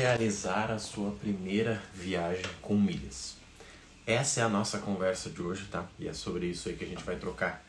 realizar 0.00 0.70
a 0.70 0.78
sua 0.78 1.10
primeira 1.10 1.82
viagem 1.92 2.46
com 2.62 2.74
milhas. 2.74 3.36
Essa 4.06 4.40
é 4.40 4.44
a 4.44 4.48
nossa 4.48 4.78
conversa 4.78 5.28
de 5.28 5.42
hoje, 5.42 5.66
tá? 5.70 5.86
E 5.98 6.08
é 6.08 6.14
sobre 6.14 6.46
isso 6.46 6.70
aí 6.70 6.74
que 6.74 6.84
a 6.84 6.88
gente 6.88 7.04
vai 7.04 7.16
trocar 7.16 7.62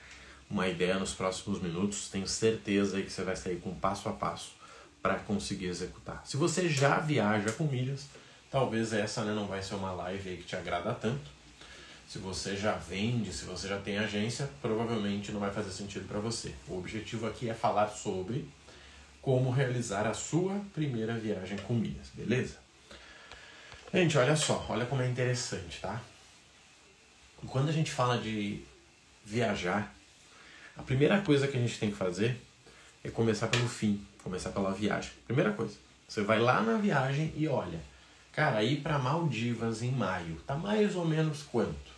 uma 0.50 0.66
ideia 0.66 0.98
nos 0.98 1.14
próximos 1.14 1.62
minutos. 1.62 2.08
Tenho 2.10 2.26
certeza 2.26 2.96
aí 2.96 3.04
que 3.04 3.12
você 3.12 3.22
vai 3.24 3.36
sair 3.36 3.60
com 3.60 3.76
passo 3.76 4.08
a 4.08 4.14
passo 4.14 4.54
para 5.02 5.16
conseguir 5.16 5.66
executar. 5.66 6.22
Se 6.26 6.38
você 6.38 6.70
já 6.70 7.00
viaja 7.00 7.52
com 7.52 7.66
milhas, 7.66 8.08
talvez 8.50 8.94
essa 8.94 9.26
né, 9.26 9.34
não 9.34 9.46
vai 9.46 9.62
ser 9.62 9.76
uma 9.76 9.92
live 9.92 10.30
aí 10.30 10.38
que 10.38 10.46
te 10.46 10.56
agrada 10.56 10.94
tanto. 10.94 11.30
Se 12.08 12.18
você 12.18 12.56
já 12.56 12.76
vende, 12.76 13.34
se 13.34 13.44
você 13.44 13.68
já 13.68 13.78
tem 13.78 13.98
agência, 13.98 14.50
provavelmente 14.62 15.34
não 15.34 15.42
vai 15.42 15.52
fazer 15.52 15.72
sentido 15.72 16.08
para 16.08 16.20
você. 16.22 16.56
O 16.70 16.78
objetivo 16.78 17.28
aqui 17.28 17.50
é 17.50 17.54
falar 17.54 17.90
sobre 17.90 18.48
como 19.22 19.52
realizar 19.52 20.08
a 20.08 20.14
sua 20.14 20.60
primeira 20.74 21.14
viagem 21.14 21.58
com 21.60 21.74
milhas, 21.74 22.10
beleza? 22.14 22.58
Gente, 23.94 24.18
olha 24.18 24.36
só, 24.36 24.66
olha 24.70 24.86
como 24.86 25.02
é 25.02 25.08
interessante, 25.08 25.80
tá? 25.80 26.02
Quando 27.48 27.70
a 27.70 27.72
gente 27.72 27.92
fala 27.92 28.18
de 28.18 28.64
viajar, 29.26 29.94
a 30.78 30.82
primeira 30.82 31.22
coisa 31.22 31.48
que 31.48 31.58
a 31.58 31.60
gente 31.60 31.78
tem 31.80 31.92
que 31.92 31.98
fazer 31.98 32.42
é 33.04 33.10
começar 33.10 33.48
pelo 33.48 33.68
fim, 33.68 34.06
começar 34.24 34.52
pela 34.52 34.72
viagem. 34.72 35.12
Primeira 35.26 35.52
coisa, 35.52 35.76
você 36.08 36.22
vai 36.22 36.40
lá 36.40 36.62
na 36.62 36.78
viagem 36.78 37.34
e 37.36 37.48
olha, 37.48 37.80
cara, 38.32 38.64
ir 38.64 38.82
para 38.82 38.98
Maldivas 38.98 39.82
em 39.82 39.92
maio, 39.92 40.36
tá 40.48 40.56
mais 40.56 40.96
ou 40.96 41.06
menos 41.06 41.44
quanto? 41.44 41.92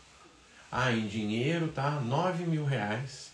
Ah, 0.72 0.92
em 0.92 1.08
dinheiro 1.08 1.67
tá 1.67 1.92
9 1.92 2.45
mil 2.45 2.66
reais 2.66 3.31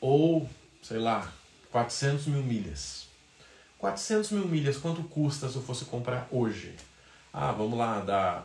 ou, 0.00 0.50
sei 0.82 0.98
lá, 0.98 1.32
400 1.72 2.26
mil 2.26 2.42
milhas. 2.42 3.08
400 3.78 4.30
mil 4.30 4.46
milhas, 4.46 4.76
quanto 4.76 5.02
custa 5.04 5.48
se 5.48 5.56
eu 5.56 5.62
fosse 5.62 5.86
comprar 5.86 6.28
hoje? 6.30 6.76
Ah, 7.32 7.50
vamos 7.50 7.76
lá, 7.76 8.00
dá 8.00 8.44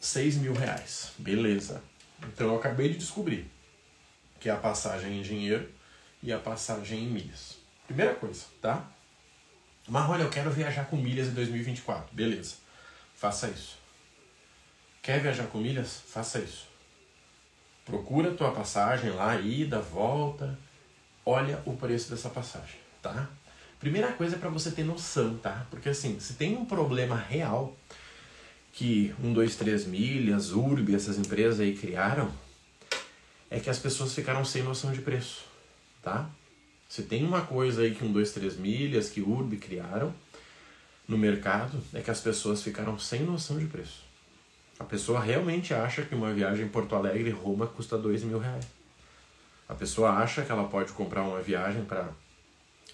6 0.00 0.36
mil 0.36 0.54
reais. 0.54 1.12
Beleza. 1.18 1.82
Então 2.22 2.46
eu 2.46 2.56
acabei 2.56 2.88
de 2.88 2.98
descobrir 2.98 3.50
que 4.40 4.48
é 4.48 4.52
a 4.52 4.56
passagem 4.56 5.18
em 5.18 5.22
dinheiro 5.22 5.70
e 6.22 6.32
a 6.32 6.38
passagem 6.38 7.04
em 7.04 7.08
milhas. 7.08 7.56
Primeira 7.86 8.14
coisa, 8.14 8.44
tá? 8.62 8.88
Mas 9.88 10.08
olha, 10.08 10.22
eu 10.22 10.30
quero 10.30 10.50
viajar 10.50 10.86
com 10.86 10.96
milhas 10.96 11.28
em 11.28 11.32
2024. 11.32 12.14
Beleza. 12.14 12.56
Faça 13.14 13.48
isso. 13.48 13.76
Quer 15.02 15.20
viajar 15.20 15.46
com 15.48 15.58
milhas? 15.58 16.02
Faça 16.06 16.38
isso. 16.38 16.66
Procura 17.84 18.34
tua 18.34 18.52
passagem 18.52 19.10
lá, 19.10 19.38
ida, 19.38 19.80
volta, 19.80 20.58
olha 21.24 21.62
o 21.64 21.76
preço 21.76 22.10
dessa 22.10 22.28
passagem, 22.28 22.76
tá? 23.02 23.28
Primeira 23.78 24.12
coisa 24.12 24.36
é 24.36 24.38
para 24.38 24.48
você 24.48 24.70
ter 24.70 24.84
noção, 24.84 25.36
tá? 25.36 25.66
Porque 25.70 25.88
assim, 25.88 26.18
se 26.20 26.34
tem 26.34 26.56
um 26.56 26.64
problema 26.64 27.16
real 27.16 27.76
que 28.72 29.14
1, 29.22 29.32
2, 29.32 29.56
3 29.56 29.86
milhas, 29.86 30.52
Urb, 30.52 30.94
essas 30.94 31.18
empresas 31.18 31.60
aí 31.60 31.76
criaram, 31.76 32.30
é 33.50 33.60
que 33.60 33.70
as 33.70 33.78
pessoas 33.78 34.14
ficaram 34.14 34.44
sem 34.44 34.62
noção 34.62 34.92
de 34.92 35.00
preço, 35.00 35.44
tá? 36.02 36.28
Se 36.88 37.02
tem 37.02 37.24
uma 37.24 37.42
coisa 37.42 37.82
aí 37.82 37.94
que 37.94 38.04
1, 38.04 38.12
2, 38.12 38.32
3 38.32 38.56
milhas, 38.56 39.08
que 39.08 39.20
Urb 39.20 39.56
criaram 39.56 40.14
no 41.06 41.18
mercado, 41.18 41.82
é 41.92 42.00
que 42.00 42.10
as 42.10 42.20
pessoas 42.20 42.62
ficaram 42.62 42.98
sem 42.98 43.22
noção 43.22 43.58
de 43.58 43.66
preço. 43.66 44.02
A 44.78 44.84
pessoa 44.84 45.20
realmente 45.20 45.72
acha 45.72 46.02
que 46.02 46.14
uma 46.14 46.32
viagem 46.32 46.68
Porto 46.68 46.96
Alegre-Roma 46.96 47.66
custa 47.66 47.96
2 47.96 48.24
mil 48.24 48.38
reais. 48.38 48.66
A 49.68 49.74
pessoa 49.74 50.10
acha 50.10 50.42
que 50.42 50.52
ela 50.52 50.68
pode 50.68 50.92
comprar 50.92 51.22
uma 51.22 51.40
viagem 51.40 51.84
para 51.84 52.08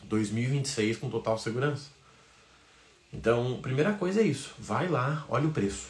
2026 0.05 0.99
com 0.99 1.11
total 1.11 1.39
segurança. 1.39 1.91
Então, 3.13 3.61
primeira 3.61 3.93
coisa 3.95 4.21
é 4.21 4.25
isso. 4.25 4.55
Vai 4.59 4.89
lá, 4.89 5.25
olha 5.29 5.49
o 5.49 5.53
preço. 5.53 5.89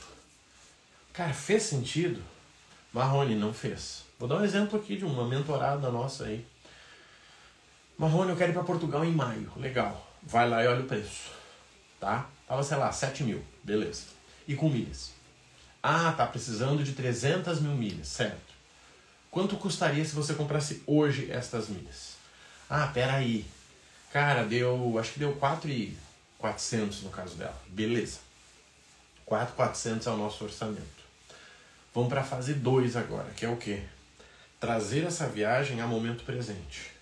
Cara, 1.12 1.34
fez 1.34 1.64
sentido? 1.64 2.23
Marrone 2.92 3.34
não 3.34 3.53
fez. 3.53 4.05
Vou 4.19 4.28
dar 4.28 4.36
um 4.36 4.45
exemplo 4.45 4.78
aqui 4.78 4.97
de 4.97 5.05
uma 5.05 5.27
mentorada 5.27 5.90
nossa 5.90 6.24
aí. 6.24 6.46
Marrone, 7.98 8.30
eu 8.30 8.36
quero 8.36 8.52
ir 8.52 8.55
para 8.55 8.64
Portugal 8.64 9.05
em 9.05 9.13
maio. 9.13 9.52
Legal. 9.57 10.07
Vai 10.23 10.48
lá 10.48 10.64
e 10.64 10.67
olha 10.67 10.80
o 10.80 10.86
preço. 10.86 11.30
Tá? 11.98 12.27
Tava, 12.48 12.63
sei 12.63 12.79
lá, 12.79 12.90
7 12.90 13.23
mil. 13.23 13.45
Beleza. 13.63 14.05
E 14.48 14.55
com 14.55 14.70
milhas. 14.70 15.13
Ah, 15.83 16.13
tá 16.13 16.27
precisando 16.27 16.83
de 16.83 16.92
300 16.92 17.61
mil 17.61 17.73
milhas. 17.73 18.08
Certo. 18.08 18.49
Quanto 19.30 19.57
custaria 19.57 20.05
se 20.05 20.14
você 20.14 20.35
comprasse 20.35 20.83
hoje 20.86 21.30
estas 21.30 21.68
milhas? 21.68 22.17
Ah, 22.68 22.89
peraí. 22.89 23.46
Cara, 24.13 24.45
deu. 24.45 24.98
Acho 24.98 25.13
que 25.13 25.18
deu 25.20 25.33
4,400 25.36 27.02
no 27.02 27.11
caso 27.11 27.36
dela. 27.36 27.61
Beleza. 27.69 28.19
4,400 29.24 30.07
é 30.07 30.11
o 30.11 30.17
nosso 30.17 30.42
orçamento. 30.42 31.01
Vamos 31.95 32.08
para 32.08 32.20
a 32.20 32.24
fase 32.24 32.55
2 32.55 32.96
agora, 32.96 33.30
que 33.30 33.45
é 33.45 33.48
o 33.48 33.57
quê? 33.57 33.83
Trazer 34.58 35.05
essa 35.05 35.29
viagem 35.29 35.80
a 35.80 35.86
momento 35.86 36.24
presente. 36.24 36.92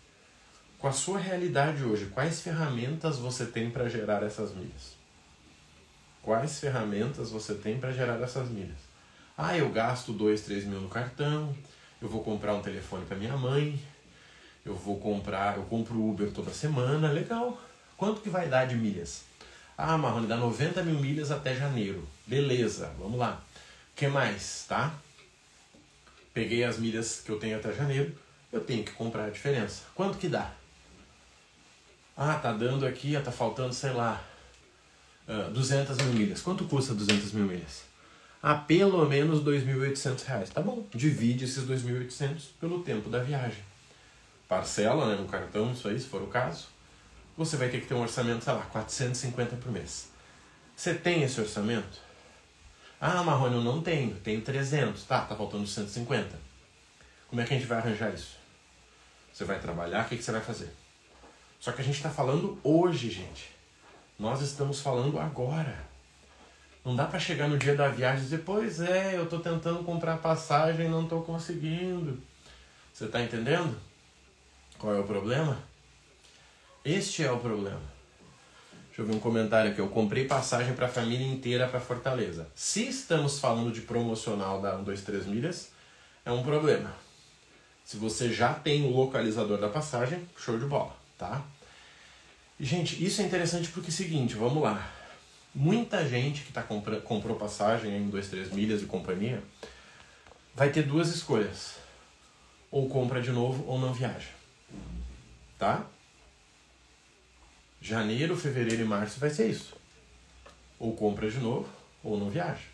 Com 0.79 0.89
a 0.89 0.93
sua 0.93 1.19
realidade 1.19 1.83
hoje, 1.83 2.07
quais 2.07 2.41
ferramentas 2.41 3.19
você 3.19 3.47
tem 3.47 3.71
para 3.71 3.89
gerar 3.89 4.23
essas 4.23 4.55
milhas? 4.55 4.97
Quais 6.23 6.61
ferramentas 6.61 7.31
você 7.31 7.55
tem 7.55 7.79
para 7.79 7.91
gerar 7.91 8.21
essas 8.23 8.49
milhas? 8.49 8.79
Ah, 9.37 9.57
eu 9.57 9.71
gasto 9.71 10.13
2, 10.13 10.43
3 10.43 10.65
mil 10.65 10.81
no 10.81 10.89
cartão, 10.89 11.57
eu 12.01 12.09
vou 12.09 12.23
comprar 12.23 12.55
um 12.55 12.63
telefone 12.63 13.05
para 13.05 13.17
minha 13.17 13.37
mãe, 13.37 13.81
eu 14.65 14.75
vou 14.75 14.99
comprar, 14.99 15.57
eu 15.57 15.65
compro 15.65 15.99
Uber 16.03 16.31
toda 16.31 16.53
semana, 16.53 17.11
legal. 17.11 17.61
Quanto 17.97 18.21
que 18.21 18.29
vai 18.29 18.49
dar 18.49 18.67
de 18.67 18.77
milhas? 18.77 19.25
Ah, 19.77 19.97
Marrone, 19.97 20.27
dá 20.27 20.37
90 20.37 20.83
mil 20.83 20.99
milhas 20.99 21.31
até 21.31 21.55
janeiro. 21.55 22.07
Beleza, 22.27 22.93
vamos 22.99 23.19
lá. 23.19 23.43
O 23.93 23.97
que 23.97 24.07
mais, 24.07 24.65
tá? 24.69 24.95
Peguei 26.35 26.65
as 26.65 26.79
milhas 26.79 27.21
que 27.21 27.31
eu 27.31 27.39
tenho 27.39 27.57
até 27.57 27.73
janeiro, 27.73 28.17
eu 28.53 28.61
tenho 28.61 28.85
que 28.85 28.93
comprar 28.93 29.25
a 29.25 29.31
diferença. 29.31 29.83
Quanto 29.95 30.19
que 30.19 30.29
dá? 30.29 30.53
Ah, 32.17 32.35
tá 32.35 32.53
dando 32.53 32.87
aqui, 32.87 33.21
tá 33.21 33.33
faltando, 33.33 33.73
sei 33.73 33.93
lá, 33.93 34.23
200 35.53 35.99
ah, 35.99 36.03
mil 36.05 36.15
milhas. 36.15 36.43
Quanto 36.43 36.65
custa 36.65 36.95
200 36.95 37.33
mil 37.33 37.45
milhas? 37.45 37.88
A 38.43 38.55
pelo 38.55 39.05
menos 39.07 39.45
R$ 39.45 39.53
2.800. 39.53 40.49
Tá 40.51 40.61
bom, 40.61 40.87
divide 40.95 41.45
esses 41.45 41.65
2.800 41.65 42.43
pelo 42.61 42.83
tempo 42.83 43.09
da 43.09 43.19
viagem. 43.19 43.63
Parcela 44.47 45.07
né, 45.07 45.21
no 45.21 45.29
cartão, 45.29 45.73
isso 45.73 45.89
aí, 45.89 45.99
se 45.99 46.07
for 46.07 46.23
o 46.23 46.29
caso. 46.29 46.69
Você 47.37 47.57
vai 47.57 47.69
ter 47.69 47.81
que 47.81 47.87
ter 47.87 47.95
um 47.95 48.01
orçamento, 48.01 48.45
sei 48.45 48.53
lá, 48.53 48.63
450 48.63 49.57
por 49.57 49.71
mês. 49.71 50.11
Você 50.75 50.95
tem 50.95 51.23
esse 51.23 51.41
orçamento? 51.41 52.01
Ah, 53.01 53.23
Marrone, 53.23 53.57
eu 53.57 53.63
não 53.63 53.81
tenho, 53.83 54.15
tenho 54.17 54.41
300. 54.41 55.05
Tá, 55.05 55.21
tá 55.21 55.37
faltando 55.37 55.67
150. 55.67 56.39
Como 57.29 57.41
é 57.41 57.45
que 57.45 57.55
a 57.55 57.57
gente 57.57 57.69
vai 57.69 57.79
arranjar 57.79 58.13
isso? 58.13 58.37
Você 59.33 59.45
vai 59.45 59.61
trabalhar, 59.61 60.05
o 60.05 60.09
que, 60.09 60.17
que 60.17 60.23
você 60.23 60.33
vai 60.33 60.41
fazer? 60.41 60.71
Só 61.61 61.71
que 61.73 61.81
a 61.81 61.85
gente 61.85 61.97
está 61.97 62.11
falando 62.11 62.59
hoje, 62.65 63.11
gente. 63.11 63.51
Nós 64.19 64.41
estamos 64.41 64.81
falando 64.81 65.19
agora. 65.21 65.88
Não 66.89 66.97
dá 66.97 67.05
para 67.05 67.19
chegar 67.19 67.49
no 67.49 67.59
dia 67.59 67.75
da 67.77 67.89
viagem 67.89 68.21
e 68.21 68.23
dizer, 68.23 68.39
pois 68.47 68.81
é, 68.81 69.15
eu 69.15 69.25
estou 69.25 69.41
tentando 69.41 69.85
comprar 69.85 70.17
passagem 70.17 70.87
e 70.87 70.89
não 70.89 71.03
estou 71.03 71.21
conseguindo. 71.21 72.19
Você 72.91 73.05
está 73.05 73.21
entendendo? 73.21 73.77
Qual 74.79 74.95
é 74.95 74.99
o 74.99 75.05
problema? 75.05 75.59
Este 76.83 77.23
é 77.23 77.31
o 77.31 77.39
problema. 77.41 77.83
Deixa 78.87 79.03
eu 79.03 79.05
ver 79.05 79.15
um 79.15 79.21
comentário 79.21 79.71
aqui. 79.71 79.83
Eu 79.83 79.91
comprei 79.91 80.25
passagem 80.25 80.73
para 80.73 80.87
a 80.87 80.89
família 80.89 81.27
inteira 81.27 81.69
para 81.69 81.79
Fortaleza. 81.79 82.49
Se 82.55 82.89
estamos 82.89 83.39
falando 83.39 83.71
de 83.71 83.83
promocional 83.83 84.63
da 84.63 84.75
1, 84.79 84.85
2, 84.85 85.03
3 85.03 85.27
milhas, 85.27 85.71
é 86.25 86.33
um 86.33 86.43
problema. 86.43 86.91
Se 87.85 87.99
você 87.99 88.33
já 88.33 88.55
tem 88.55 88.87
o 88.87 88.97
localizador 88.97 89.59
da 89.59 89.69
passagem, 89.69 90.27
show 90.39 90.59
de 90.59 90.65
bola, 90.65 90.97
tá? 91.19 91.43
Gente, 92.59 93.05
isso 93.05 93.21
é 93.21 93.27
interessante 93.27 93.69
porque 93.69 93.89
é 93.89 93.93
o 93.93 93.95
seguinte, 93.95 94.37
vamos 94.37 94.63
lá. 94.63 94.98
Muita 95.55 96.07
gente 96.09 96.43
que 96.43 96.53
tá 96.53 96.63
compra, 96.63 97.01
comprou 97.01 97.37
passagem 97.37 97.97
em 97.97 98.09
2, 98.09 98.29
3 98.29 98.53
milhas 98.53 98.83
e 98.83 98.87
companhia 98.87 99.43
vai 100.55 100.71
ter 100.71 100.83
duas 100.83 101.09
escolhas. 101.09 101.77
Ou 102.71 102.89
compra 102.89 103.23
de 103.23 103.31
novo 103.31 103.65
ou 103.67 103.79
não 103.79 103.93
viaja. 103.93 104.31
Tá? 105.59 105.87
Janeiro, 107.81 108.37
fevereiro 108.37 108.83
e 108.83 108.85
março 108.85 109.19
vai 109.19 109.31
ser 109.31 109.49
isso. 109.51 109.75
Ou 110.79 110.95
compra 110.95 111.31
de 111.31 111.39
novo 111.39 111.69
ou 112.03 112.19
não 112.19 112.29
viaja. 112.29 112.67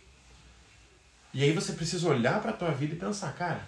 E 1.32 1.42
aí 1.42 1.52
você 1.52 1.72
precisa 1.72 2.08
olhar 2.08 2.40
para 2.40 2.52
tua 2.52 2.70
vida 2.70 2.94
e 2.94 2.98
pensar, 2.98 3.34
cara, 3.34 3.66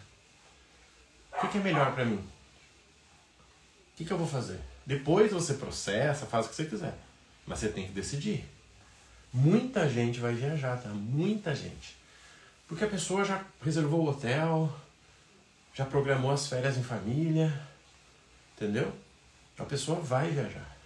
o 1.32 1.40
que, 1.40 1.48
que 1.48 1.58
é 1.58 1.60
melhor 1.60 1.94
para 1.94 2.04
mim? 2.04 2.16
O 2.16 3.96
que, 3.96 4.04
que 4.04 4.12
eu 4.12 4.18
vou 4.18 4.26
fazer? 4.26 4.60
Depois 4.84 5.32
você 5.32 5.54
processa, 5.54 6.26
faz 6.26 6.46
o 6.46 6.48
que 6.48 6.54
você 6.54 6.64
quiser. 6.64 6.96
Mas 7.46 7.58
você 7.58 7.68
tem 7.68 7.86
que 7.86 7.92
decidir. 7.92 8.44
Muita 9.32 9.88
gente 9.88 10.20
vai 10.20 10.34
viajar, 10.34 10.80
tá? 10.80 10.88
Muita 10.88 11.54
gente. 11.54 11.96
Porque 12.66 12.84
a 12.84 12.88
pessoa 12.88 13.24
já 13.24 13.44
reservou 13.62 14.00
o 14.00 14.08
hotel, 14.08 14.74
já 15.74 15.84
programou 15.84 16.30
as 16.30 16.48
férias 16.48 16.76
em 16.76 16.82
família, 16.82 17.52
entendeu? 18.56 18.92
A 19.58 19.64
pessoa 19.64 20.00
vai 20.00 20.30
viajar. 20.30 20.76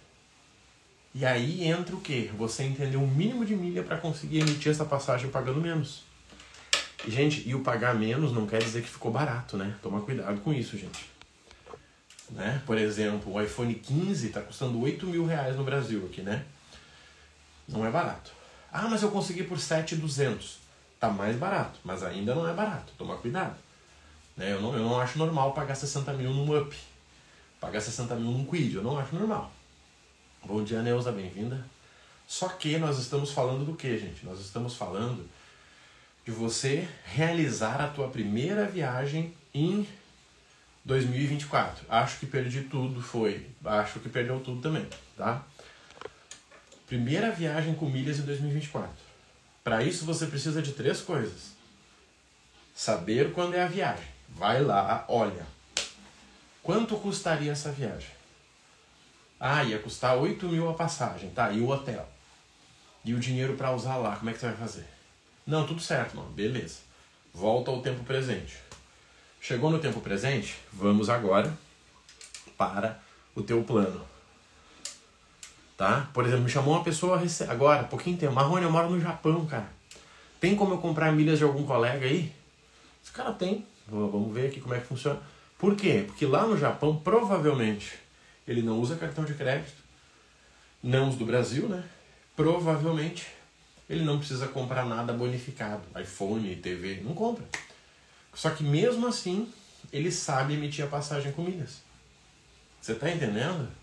E 1.13 1.25
aí 1.25 1.67
entra 1.67 1.95
o 1.95 2.01
quê? 2.01 2.29
Você 2.37 2.63
entender 2.63 2.97
o 2.97 3.07
mínimo 3.07 3.45
de 3.45 3.55
milha 3.55 3.83
para 3.83 3.97
conseguir 3.97 4.39
emitir 4.39 4.71
essa 4.71 4.85
passagem 4.85 5.29
pagando 5.29 5.59
menos. 5.59 6.03
E, 7.05 7.11
gente, 7.11 7.47
e 7.47 7.55
o 7.55 7.61
pagar 7.61 7.95
menos 7.95 8.31
não 8.31 8.45
quer 8.45 8.59
dizer 8.59 8.81
que 8.81 8.89
ficou 8.89 9.11
barato, 9.11 9.57
né? 9.57 9.75
Toma 9.81 10.01
cuidado 10.01 10.39
com 10.41 10.53
isso, 10.53 10.77
gente. 10.77 11.09
Né? 12.29 12.61
Por 12.65 12.77
exemplo, 12.77 13.33
o 13.33 13.41
iPhone 13.41 13.73
15 13.73 14.27
está 14.27 14.41
custando 14.41 14.79
8 14.79 15.05
mil 15.07 15.25
reais 15.25 15.55
no 15.55 15.63
Brasil 15.63 16.05
aqui, 16.05 16.21
né? 16.21 16.45
Não 17.71 17.85
é 17.85 17.89
barato. 17.89 18.31
Ah, 18.71 18.87
mas 18.89 19.01
eu 19.01 19.11
consegui 19.11 19.43
por 19.43 19.59
7,200. 19.59 20.59
Tá 20.99 21.09
mais 21.09 21.35
barato, 21.35 21.79
mas 21.83 22.03
ainda 22.03 22.35
não 22.35 22.47
é 22.47 22.53
barato. 22.53 22.93
Toma 22.97 23.17
cuidado. 23.17 23.55
Né? 24.37 24.53
Eu, 24.53 24.61
não, 24.61 24.73
eu 24.73 24.83
não 24.83 24.99
acho 24.99 25.17
normal 25.17 25.53
pagar 25.53 25.75
60 25.75 26.13
mil 26.13 26.31
num 26.31 26.57
Up. 26.57 26.75
Pagar 27.59 27.81
60 27.81 28.15
mil 28.15 28.31
num 28.31 28.45
Quid. 28.45 28.75
Eu 28.75 28.83
não 28.83 28.99
acho 28.99 29.15
normal. 29.15 29.51
Bom 30.45 30.63
dia, 30.63 30.81
Neuza. 30.81 31.11
Bem-vinda. 31.11 31.65
Só 32.27 32.49
que 32.49 32.77
nós 32.77 32.97
estamos 32.97 33.31
falando 33.31 33.65
do 33.65 33.75
que, 33.75 33.97
gente? 33.97 34.25
Nós 34.25 34.39
estamos 34.39 34.75
falando 34.75 35.27
de 36.25 36.31
você 36.31 36.87
realizar 37.05 37.81
a 37.81 37.87
tua 37.87 38.07
primeira 38.07 38.65
viagem 38.65 39.33
em 39.53 39.87
2024. 40.85 41.85
Acho 41.89 42.19
que 42.19 42.25
perdi 42.25 42.61
tudo, 42.61 43.01
foi. 43.01 43.47
Acho 43.63 43.99
que 43.99 44.09
perdeu 44.09 44.39
tudo 44.39 44.61
também, 44.61 44.87
tá? 45.17 45.43
Primeira 46.91 47.31
viagem 47.31 47.73
com 47.73 47.85
milhas 47.85 48.19
em 48.19 48.23
2024. 48.23 48.91
Para 49.63 49.81
isso 49.81 50.03
você 50.03 50.25
precisa 50.25 50.61
de 50.61 50.73
três 50.73 50.99
coisas. 50.99 51.51
Saber 52.75 53.31
quando 53.31 53.53
é 53.53 53.63
a 53.63 53.67
viagem. 53.67 54.03
Vai 54.27 54.61
lá, 54.61 55.05
olha. 55.07 55.45
Quanto 56.61 56.97
custaria 56.97 57.53
essa 57.53 57.71
viagem? 57.71 58.09
Ah, 59.39 59.63
ia 59.63 59.79
custar 59.79 60.17
8 60.17 60.45
mil 60.49 60.69
a 60.69 60.73
passagem, 60.73 61.29
tá? 61.29 61.49
E 61.53 61.61
o 61.61 61.69
hotel? 61.69 62.05
E 63.05 63.13
o 63.13 63.19
dinheiro 63.21 63.55
para 63.55 63.71
usar 63.71 63.95
lá, 63.95 64.17
como 64.17 64.29
é 64.29 64.33
que 64.33 64.39
você 64.39 64.47
vai 64.47 64.57
fazer? 64.57 64.87
Não, 65.47 65.65
tudo 65.65 65.79
certo, 65.79 66.17
mano. 66.17 66.31
Beleza. 66.31 66.79
Volta 67.33 67.71
ao 67.71 67.81
tempo 67.81 68.03
presente. 68.03 68.57
Chegou 69.39 69.71
no 69.71 69.79
tempo 69.79 70.01
presente? 70.01 70.57
Vamos 70.73 71.09
agora 71.09 71.57
para 72.57 72.99
o 73.33 73.41
teu 73.41 73.63
plano. 73.63 74.10
Tá? 75.81 76.07
Por 76.13 76.27
exemplo, 76.27 76.43
me 76.43 76.49
chamou 76.51 76.75
uma 76.75 76.83
pessoa 76.83 77.19
agora, 77.49 77.85
pouquinho 77.85 78.15
tempo. 78.15 78.33
Marrone, 78.33 78.65
eu 78.65 78.71
moro 78.71 78.87
no 78.87 79.01
Japão, 79.01 79.47
cara. 79.47 79.65
Tem 80.39 80.55
como 80.55 80.75
eu 80.75 80.77
comprar 80.77 81.11
milhas 81.11 81.39
de 81.39 81.43
algum 81.43 81.65
colega 81.65 82.05
aí? 82.05 82.31
Esse 83.03 83.11
cara 83.11 83.31
tem. 83.31 83.65
Vamos 83.87 84.31
ver 84.31 84.49
aqui 84.49 84.61
como 84.61 84.75
é 84.75 84.79
que 84.79 84.85
funciona. 84.85 85.19
Por 85.57 85.75
quê? 85.75 86.03
Porque 86.05 86.23
lá 86.27 86.45
no 86.45 86.55
Japão, 86.55 86.97
provavelmente, 86.97 87.97
ele 88.47 88.61
não 88.61 88.79
usa 88.79 88.95
cartão 88.95 89.25
de 89.25 89.33
crédito. 89.33 89.73
Não 90.83 91.09
os 91.09 91.15
do 91.15 91.25
Brasil, 91.25 91.67
né? 91.67 91.83
Provavelmente, 92.35 93.25
ele 93.89 94.05
não 94.05 94.19
precisa 94.19 94.47
comprar 94.49 94.85
nada 94.85 95.11
bonificado. 95.13 95.81
iPhone, 95.99 96.57
TV, 96.57 97.01
não 97.03 97.15
compra. 97.15 97.43
Só 98.35 98.51
que 98.51 98.63
mesmo 98.63 99.07
assim, 99.07 99.51
ele 99.91 100.11
sabe 100.11 100.53
emitir 100.53 100.85
a 100.85 100.87
passagem 100.87 101.31
com 101.31 101.41
milhas. 101.41 101.81
Você 102.79 102.91
está 102.91 103.09
entendendo? 103.09 103.80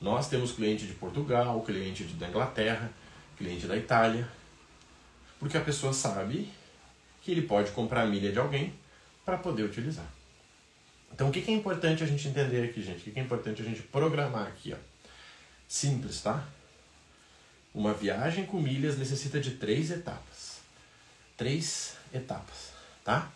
Nós 0.00 0.28
temos 0.28 0.52
cliente 0.52 0.86
de 0.86 0.94
Portugal, 0.94 1.60
cliente 1.62 2.04
da 2.04 2.28
Inglaterra, 2.28 2.90
cliente 3.36 3.66
da 3.66 3.76
Itália. 3.76 4.28
Porque 5.38 5.56
a 5.56 5.60
pessoa 5.60 5.92
sabe 5.92 6.50
que 7.22 7.30
ele 7.30 7.42
pode 7.42 7.70
comprar 7.72 8.06
milha 8.06 8.30
de 8.30 8.38
alguém 8.38 8.74
para 9.24 9.38
poder 9.38 9.62
utilizar. 9.62 10.06
Então, 11.12 11.28
o 11.28 11.32
que 11.32 11.48
é 11.50 11.54
importante 11.54 12.02
a 12.02 12.06
gente 12.06 12.26
entender 12.26 12.64
aqui, 12.64 12.82
gente? 12.82 13.08
O 13.08 13.12
que 13.12 13.18
é 13.18 13.22
importante 13.22 13.62
a 13.62 13.64
gente 13.64 13.82
programar 13.82 14.48
aqui? 14.48 14.72
Ó? 14.72 14.76
Simples, 15.68 16.20
tá? 16.20 16.44
Uma 17.72 17.94
viagem 17.94 18.44
com 18.44 18.60
milhas 18.60 18.98
necessita 18.98 19.40
de 19.40 19.52
três 19.52 19.90
etapas. 19.90 20.58
Três 21.36 21.96
etapas, 22.12 22.72
tá? 23.04 23.30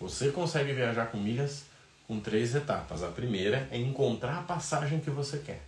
Você 0.00 0.30
consegue 0.30 0.72
viajar 0.72 1.06
com 1.06 1.18
milhas 1.18 1.64
com 2.06 2.20
três 2.20 2.54
etapas. 2.54 3.02
A 3.02 3.08
primeira 3.08 3.68
é 3.70 3.76
encontrar 3.76 4.38
a 4.38 4.42
passagem 4.42 5.00
que 5.00 5.10
você 5.10 5.38
quer. 5.38 5.62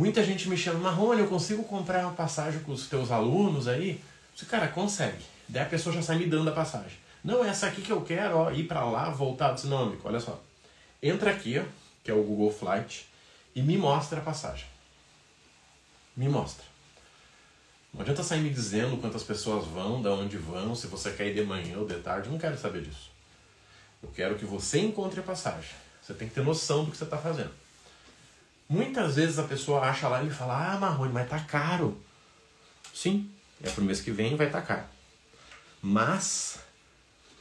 Muita 0.00 0.24
gente 0.24 0.48
me 0.48 0.56
chama, 0.56 0.78
Marrone, 0.78 1.20
eu 1.20 1.28
consigo 1.28 1.62
comprar 1.62 2.06
uma 2.06 2.14
passagem 2.14 2.60
com 2.60 2.72
os 2.72 2.88
teus 2.88 3.10
alunos 3.10 3.68
aí? 3.68 4.02
Você, 4.34 4.46
cara, 4.46 4.66
consegue. 4.66 5.22
Daí 5.46 5.62
a 5.62 5.66
pessoa 5.66 5.94
já 5.94 6.00
sai 6.00 6.16
me 6.16 6.24
dando 6.24 6.48
a 6.48 6.54
passagem. 6.54 6.96
Não, 7.22 7.44
é 7.44 7.50
essa 7.50 7.66
aqui 7.66 7.82
que 7.82 7.92
eu 7.92 8.00
quero, 8.00 8.34
ó, 8.34 8.50
ir 8.50 8.66
para 8.66 8.82
lá, 8.82 9.10
voltar. 9.10 9.54
Eu 9.62 9.68
não, 9.68 9.82
amigo, 9.82 10.00
olha 10.04 10.18
só. 10.18 10.40
Entra 11.02 11.30
aqui, 11.30 11.58
ó, 11.58 11.64
que 12.02 12.10
é 12.10 12.14
o 12.14 12.22
Google 12.22 12.50
Flight, 12.50 13.06
e 13.54 13.60
me 13.60 13.76
mostra 13.76 14.20
a 14.20 14.22
passagem. 14.22 14.64
Me 16.16 16.30
mostra. 16.30 16.64
Não 17.92 18.00
adianta 18.00 18.22
sair 18.22 18.40
me 18.40 18.48
dizendo 18.48 18.96
quantas 18.96 19.22
pessoas 19.22 19.66
vão, 19.66 20.00
da 20.00 20.14
onde 20.14 20.38
vão, 20.38 20.74
se 20.74 20.86
você 20.86 21.10
quer 21.12 21.26
ir 21.26 21.34
de 21.34 21.42
manhã 21.42 21.76
ou 21.76 21.86
de 21.86 21.96
tarde. 21.96 22.28
Eu 22.28 22.32
não 22.32 22.38
quero 22.38 22.56
saber 22.56 22.80
disso. 22.80 23.10
Eu 24.02 24.08
quero 24.08 24.36
que 24.36 24.46
você 24.46 24.78
encontre 24.78 25.20
a 25.20 25.22
passagem. 25.22 25.74
Você 26.00 26.14
tem 26.14 26.26
que 26.26 26.34
ter 26.34 26.42
noção 26.42 26.86
do 26.86 26.90
que 26.90 26.96
você 26.96 27.04
está 27.04 27.18
fazendo. 27.18 27.52
Muitas 28.70 29.16
vezes 29.16 29.36
a 29.36 29.42
pessoa 29.42 29.80
acha 29.80 30.06
lá 30.06 30.22
e 30.22 30.30
fala: 30.30 30.74
Ah, 30.74 30.78
Marrone, 30.78 31.12
mas 31.12 31.28
tá 31.28 31.40
caro. 31.40 32.00
Sim, 32.94 33.28
é 33.60 33.68
pro 33.68 33.82
mês 33.82 34.00
que 34.00 34.12
vem 34.12 34.36
vai 34.36 34.46
estar 34.46 34.60
tá 34.60 34.66
caro. 34.66 34.84
Mas 35.82 36.60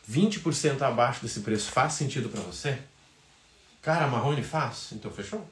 20% 0.09 0.81
abaixo 0.81 1.21
desse 1.21 1.41
preço 1.41 1.69
faz 1.69 1.93
sentido 1.93 2.29
para 2.29 2.41
você? 2.41 2.79
Cara, 3.79 4.07
Marrone 4.07 4.41
faz? 4.41 4.89
Então 4.91 5.11
fechou? 5.11 5.47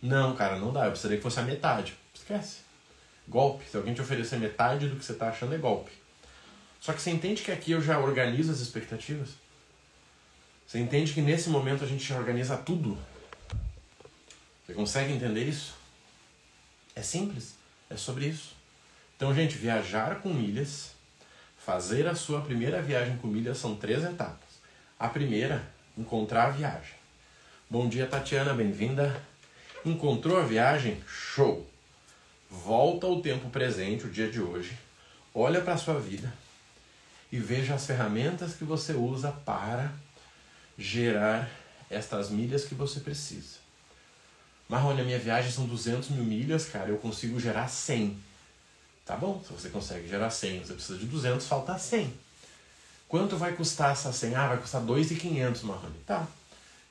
Não, 0.00 0.34
cara, 0.34 0.58
não 0.58 0.72
dá. 0.72 0.86
Eu 0.86 0.92
precisaria 0.92 1.18
que 1.18 1.22
fosse 1.22 1.40
a 1.40 1.42
metade. 1.42 1.94
Esquece. 2.14 2.60
Golpe. 3.28 3.68
Se 3.68 3.76
alguém 3.76 3.92
te 3.92 4.00
oferecer 4.00 4.38
metade 4.38 4.88
do 4.88 4.96
que 4.96 5.04
você 5.04 5.12
está 5.12 5.28
achando, 5.28 5.54
é 5.54 5.58
golpe. 5.58 5.92
Só 6.80 6.94
que 6.94 7.02
você 7.02 7.10
entende 7.10 7.42
que 7.42 7.52
aqui 7.52 7.72
eu 7.72 7.82
já 7.82 7.98
organizo 7.98 8.50
as 8.50 8.60
expectativas? 8.60 9.30
Você 10.66 10.78
entende 10.78 11.12
que 11.12 11.20
nesse 11.20 11.50
momento 11.50 11.84
a 11.84 11.86
gente 11.86 12.10
organiza 12.14 12.56
tudo? 12.56 12.96
Você 14.68 14.74
consegue 14.74 15.14
entender 15.14 15.44
isso? 15.44 15.74
É 16.94 17.00
simples. 17.00 17.54
É 17.88 17.96
sobre 17.96 18.26
isso. 18.26 18.54
Então, 19.16 19.34
gente, 19.34 19.56
viajar 19.56 20.20
com 20.20 20.28
milhas, 20.28 20.92
fazer 21.56 22.06
a 22.06 22.14
sua 22.14 22.42
primeira 22.42 22.82
viagem 22.82 23.16
com 23.16 23.26
milhas 23.26 23.56
são 23.56 23.74
três 23.74 24.04
etapas. 24.04 24.60
A 24.98 25.08
primeira, 25.08 25.66
encontrar 25.96 26.48
a 26.48 26.50
viagem. 26.50 26.94
Bom 27.70 27.88
dia, 27.88 28.06
Tatiana, 28.06 28.52
bem-vinda. 28.52 29.20
Encontrou 29.86 30.38
a 30.38 30.44
viagem? 30.44 31.02
Show! 31.08 31.66
volta 32.50 33.06
ao 33.06 33.20
tempo 33.20 33.50
presente, 33.50 34.06
o 34.06 34.10
dia 34.10 34.30
de 34.30 34.40
hoje, 34.40 34.76
olha 35.34 35.60
para 35.60 35.74
a 35.74 35.78
sua 35.78 36.00
vida 36.00 36.32
e 37.30 37.38
veja 37.38 37.74
as 37.74 37.86
ferramentas 37.86 38.54
que 38.54 38.64
você 38.64 38.92
usa 38.92 39.30
para 39.30 39.92
gerar 40.78 41.50
estas 41.90 42.30
milhas 42.30 42.64
que 42.64 42.74
você 42.74 43.00
precisa. 43.00 43.67
Marrone, 44.68 45.00
a 45.00 45.04
minha 45.04 45.18
viagem 45.18 45.50
são 45.50 45.64
200 45.66 46.10
mil 46.10 46.24
milhas, 46.24 46.66
cara, 46.66 46.90
eu 46.90 46.98
consigo 46.98 47.40
gerar 47.40 47.68
100. 47.68 48.16
Tá 49.06 49.16
bom, 49.16 49.42
se 49.46 49.52
você 49.52 49.70
consegue 49.70 50.06
gerar 50.06 50.28
100, 50.28 50.64
você 50.64 50.74
precisa 50.74 50.98
de 50.98 51.06
200, 51.06 51.46
falta 51.46 51.78
100. 51.78 52.12
Quanto 53.08 53.38
vai 53.38 53.54
custar 53.54 53.92
essa 53.92 54.12
100? 54.12 54.34
Ah, 54.34 54.48
vai 54.48 54.58
custar 54.58 54.82
2.500, 54.82 55.62
Marrone. 55.62 55.96
Tá. 56.06 56.26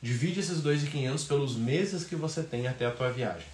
Divide 0.02 0.40
esses 0.40 0.64
2.500 0.64 1.28
pelos 1.28 1.56
meses 1.56 2.04
que 2.04 2.16
você 2.16 2.42
tem 2.42 2.68
até 2.68 2.88
a 2.88 2.92
tua 2.92 3.12
viagem. 3.12 3.48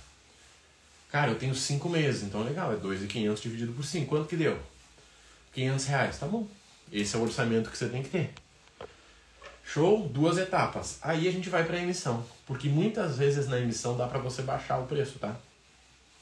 Cara, 1.11 1.31
eu 1.31 1.37
tenho 1.37 1.53
5 1.53 1.89
meses, 1.89 2.23
então 2.23 2.41
legal, 2.41 2.71
é 2.71 2.77
2.500 2.77 3.41
dividido 3.41 3.73
por 3.73 3.83
5. 3.83 4.07
Quanto 4.07 4.29
que 4.29 4.37
deu? 4.37 4.57
500 5.53 5.85
reais, 5.85 6.17
tá 6.17 6.25
bom. 6.25 6.47
Esse 6.91 7.15
é 7.15 7.19
o 7.19 7.23
orçamento 7.23 7.69
que 7.69 7.77
você 7.77 7.89
tem 7.89 8.01
que 8.01 8.09
ter. 8.09 8.33
Show? 9.63 10.07
Duas 10.07 10.37
etapas. 10.37 10.99
Aí 11.01 11.27
a 11.27 11.31
gente 11.31 11.49
vai 11.49 11.63
para 11.63 11.77
a 11.77 11.81
emissão, 11.81 12.23
porque 12.45 12.67
muitas 12.67 13.17
vezes 13.17 13.47
na 13.47 13.59
emissão 13.59 13.97
dá 13.97 14.07
para 14.07 14.19
você 14.19 14.41
baixar 14.41 14.77
o 14.79 14.85
preço, 14.85 15.17
tá? 15.17 15.35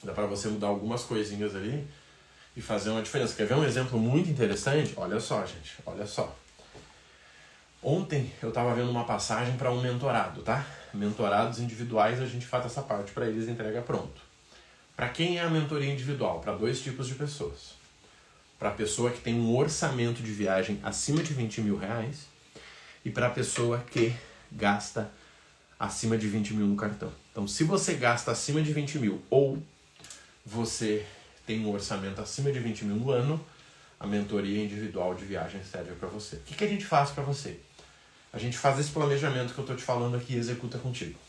Dá 0.03 0.13
para 0.13 0.25
você 0.25 0.48
mudar 0.48 0.67
algumas 0.67 1.03
coisinhas 1.03 1.55
ali 1.55 1.88
e 2.55 2.62
fazer 2.62 2.89
uma 2.89 3.01
diferença. 3.01 3.36
Quer 3.36 3.45
ver 3.45 3.55
um 3.55 3.63
exemplo 3.63 4.00
muito 4.00 4.29
interessante? 4.29 4.93
Olha 4.95 5.19
só, 5.19 5.45
gente, 5.45 5.75
olha 5.86 6.05
só. 6.05 6.36
Ontem 7.83 8.31
eu 8.41 8.50
estava 8.50 8.74
vendo 8.75 8.91
uma 8.91 9.05
passagem 9.05 9.57
para 9.57 9.71
um 9.71 9.81
mentorado, 9.81 10.41
tá? 10.43 10.65
Mentorados 10.93 11.60
individuais, 11.60 12.21
a 12.21 12.25
gente 12.25 12.45
faz 12.45 12.65
essa 12.65 12.81
parte 12.81 13.12
para 13.12 13.25
eles 13.25 13.48
entrega 13.48 13.81
pronto. 13.81 14.21
Para 14.95 15.10
quem 15.10 15.39
é 15.39 15.41
a 15.41 15.50
mentoria 15.50 15.91
individual? 15.91 16.39
Para 16.39 16.53
dois 16.53 16.79
tipos 16.79 17.07
de 17.07 17.15
pessoas. 17.15 17.74
Para 18.60 18.69
a 18.69 18.74
pessoa 18.74 19.10
que 19.10 19.19
tem 19.19 19.33
um 19.33 19.55
orçamento 19.55 20.21
de 20.21 20.31
viagem 20.31 20.79
acima 20.83 21.24
de 21.24 21.33
20 21.33 21.62
mil 21.62 21.75
reais 21.75 22.30
e 23.03 23.10
para 23.10 23.27
a 23.27 23.29
pessoa 23.29 23.79
que 23.91 24.13
gasta 24.51 25.12
acima 25.79 26.17
de 26.17 26.27
20 26.27 26.53
mil 26.53 26.67
no 26.67 26.75
cartão. 26.75 27.12
Então, 27.31 27.48
se 27.48 27.63
você 27.63 27.96
gasta 27.96 28.31
acima 28.31 28.62
de 28.62 28.72
20 28.72 29.00
mil 29.00 29.22
ou 29.29 29.62
você 30.46 31.05
tem 31.46 31.65
um 31.65 31.72
orçamento 31.72 32.22
acima 32.22 32.51
de 32.51 32.60
20 32.60 32.86
mil 32.86 32.96
no 32.98 33.12
ano, 33.12 33.43
a 34.00 34.05
mentoria 34.05 34.63
individual 34.63 35.13
de 35.15 35.25
viagem 35.25 35.63
serve 35.63 35.93
para 35.93 36.08
você. 36.08 36.38
O 36.38 36.39
que, 36.41 36.55
que 36.55 36.63
a 36.63 36.67
gente 36.67 36.86
faz 36.86 37.12
para 37.12 37.24
você? 37.24 37.60
A 38.34 38.39
gente 38.39 38.58
faz 38.58 38.79
esse 38.79 38.91
planejamento 38.91 39.53
que 39.53 39.60
eu 39.60 39.63
estou 39.63 39.75
te 39.75 39.84
falando 39.84 40.15
aqui 40.15 40.34
e 40.34 40.38
executa 40.38 40.77
contigo. 40.77 41.20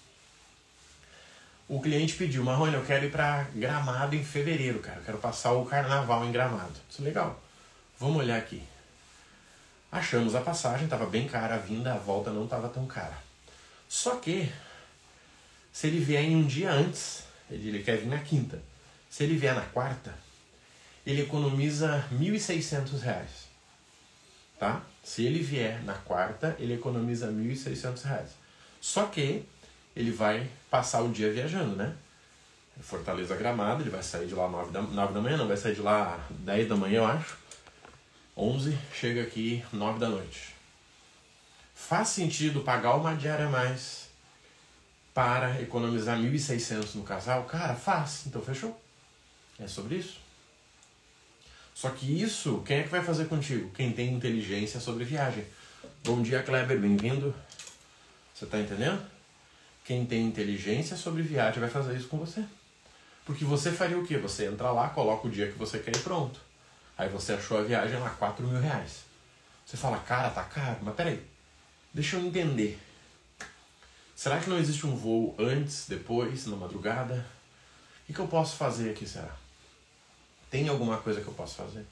O 1.68 1.80
cliente 1.80 2.14
pediu, 2.14 2.44
Marrone, 2.44 2.74
eu 2.74 2.84
quero 2.84 3.06
ir 3.06 3.10
para 3.10 3.44
Gramado 3.54 4.14
em 4.14 4.22
fevereiro, 4.22 4.78
cara. 4.80 4.98
Eu 4.98 5.04
quero 5.04 5.18
passar 5.18 5.52
o 5.52 5.64
carnaval 5.64 6.24
em 6.24 6.32
Gramado. 6.32 6.74
Isso 6.88 7.00
é 7.00 7.04
legal. 7.04 7.42
Vamos 7.98 8.18
olhar 8.18 8.36
aqui. 8.36 8.62
Achamos 9.92 10.34
a 10.34 10.40
passagem, 10.40 10.84
estava 10.84 11.04
bem 11.04 11.28
cara 11.28 11.56
a 11.56 11.58
vinda, 11.58 11.92
a 11.92 11.98
volta 11.98 12.30
não 12.30 12.44
estava 12.44 12.70
tão 12.70 12.86
cara. 12.86 13.18
Só 13.86 14.16
que, 14.16 14.50
se 15.70 15.86
ele 15.86 16.00
vier 16.00 16.24
em 16.24 16.34
um 16.34 16.46
dia 16.46 16.72
antes, 16.72 17.24
ele, 17.50 17.82
quer 17.82 17.98
vir 17.98 18.06
na 18.06 18.18
quinta. 18.18 18.58
Se 19.10 19.22
ele 19.22 19.36
vier 19.36 19.54
na 19.54 19.60
quarta, 19.60 20.14
ele 21.04 21.20
economiza 21.20 22.06
R$ 22.10 22.16
1.600. 22.16 23.26
Tá? 24.58 24.80
Se 25.04 25.26
ele 25.26 25.42
vier 25.42 25.84
na 25.84 25.92
quarta, 25.92 26.56
ele 26.58 26.72
economiza 26.72 27.26
R$ 27.26 27.32
1.600. 27.32 28.28
Só 28.80 29.04
que 29.04 29.44
ele 29.94 30.10
vai 30.10 30.48
passar 30.70 31.02
o 31.02 31.12
dia 31.12 31.30
viajando, 31.30 31.76
né? 31.76 31.94
Fortaleza 32.80 33.36
Gramado, 33.36 33.82
ele 33.82 33.90
vai 33.90 34.02
sair 34.02 34.26
de 34.26 34.34
lá 34.34 34.48
9 34.48 34.72
da, 34.72 34.80
9 34.80 35.12
da 35.12 35.20
manhã, 35.20 35.36
não, 35.36 35.46
vai 35.46 35.58
sair 35.58 35.74
de 35.74 35.82
lá 35.82 36.18
10 36.30 36.66
da 36.66 36.76
manhã, 36.76 36.96
eu 36.96 37.04
acho. 37.04 37.41
11, 38.36 38.78
chega 38.94 39.22
aqui 39.22 39.62
9 39.72 39.98
da 39.98 40.08
noite. 40.08 40.54
Faz 41.74 42.08
sentido 42.08 42.62
pagar 42.62 42.94
uma 42.94 43.14
diária 43.14 43.46
a 43.46 43.50
mais 43.50 44.08
para 45.12 45.60
economizar 45.60 46.18
1.600 46.18 46.94
no 46.94 47.02
casal? 47.02 47.44
Cara, 47.44 47.74
faz. 47.74 48.24
Então 48.26 48.40
fechou. 48.40 48.80
É 49.58 49.66
sobre 49.66 49.96
isso. 49.96 50.18
Só 51.74 51.90
que 51.90 52.22
isso, 52.22 52.62
quem 52.64 52.78
é 52.78 52.82
que 52.82 52.88
vai 52.88 53.02
fazer 53.02 53.26
contigo? 53.26 53.70
Quem 53.70 53.92
tem 53.92 54.14
inteligência 54.14 54.80
sobre 54.80 55.04
viagem. 55.04 55.44
Bom 56.04 56.22
dia, 56.22 56.42
Kleber, 56.42 56.78
bem-vindo. 56.78 57.34
Você 58.34 58.44
está 58.44 58.58
entendendo? 58.58 59.04
Quem 59.84 60.06
tem 60.06 60.24
inteligência 60.24 60.96
sobre 60.96 61.22
viagem 61.22 61.60
vai 61.60 61.68
fazer 61.68 61.96
isso 61.96 62.08
com 62.08 62.18
você. 62.18 62.44
Porque 63.26 63.44
você 63.44 63.70
faria 63.70 63.98
o 63.98 64.06
quê? 64.06 64.16
Você 64.16 64.46
entra 64.46 64.70
lá, 64.70 64.88
coloca 64.88 65.28
o 65.28 65.30
dia 65.30 65.50
que 65.50 65.58
você 65.58 65.78
quer 65.78 65.94
e 65.94 66.00
pronto. 66.00 66.40
Aí 67.02 67.08
você 67.08 67.32
achou 67.32 67.58
a 67.58 67.62
viagem 67.62 67.98
lá, 67.98 68.10
4 68.10 68.46
mil 68.46 68.60
reais. 68.60 69.00
Você 69.66 69.76
fala, 69.76 69.98
cara, 69.98 70.30
tá 70.30 70.44
caro, 70.44 70.78
mas 70.82 70.94
peraí, 70.94 71.20
deixa 71.92 72.14
eu 72.14 72.20
entender. 72.20 72.80
Será 74.14 74.38
que 74.38 74.48
não 74.48 74.56
existe 74.56 74.86
um 74.86 74.94
voo 74.94 75.34
antes, 75.36 75.86
depois, 75.88 76.46
na 76.46 76.54
madrugada? 76.54 77.26
O 78.02 78.06
que, 78.06 78.12
que 78.12 78.20
eu 78.20 78.28
posso 78.28 78.54
fazer 78.54 78.90
aqui, 78.90 79.04
será? 79.04 79.34
Tem 80.48 80.68
alguma 80.68 80.96
coisa 80.98 81.20
que 81.20 81.26
eu 81.26 81.34
posso 81.34 81.56
fazer? 81.56 81.84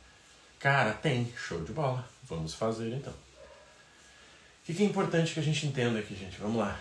Cara, 0.61 0.93
tem. 0.93 1.33
Show 1.37 1.65
de 1.65 1.73
bola. 1.73 2.09
Vamos 2.23 2.55
fazer 2.55 2.95
então. 2.95 3.13
O 3.13 4.67
que, 4.67 4.75
que 4.75 4.83
é 4.85 4.87
importante 4.87 5.35
que 5.35 5.41
a 5.41 5.43
gente 5.43 5.67
entenda 5.67 5.99
aqui, 5.99 6.15
gente? 6.15 6.39
Vamos 6.39 6.59
lá. 6.59 6.79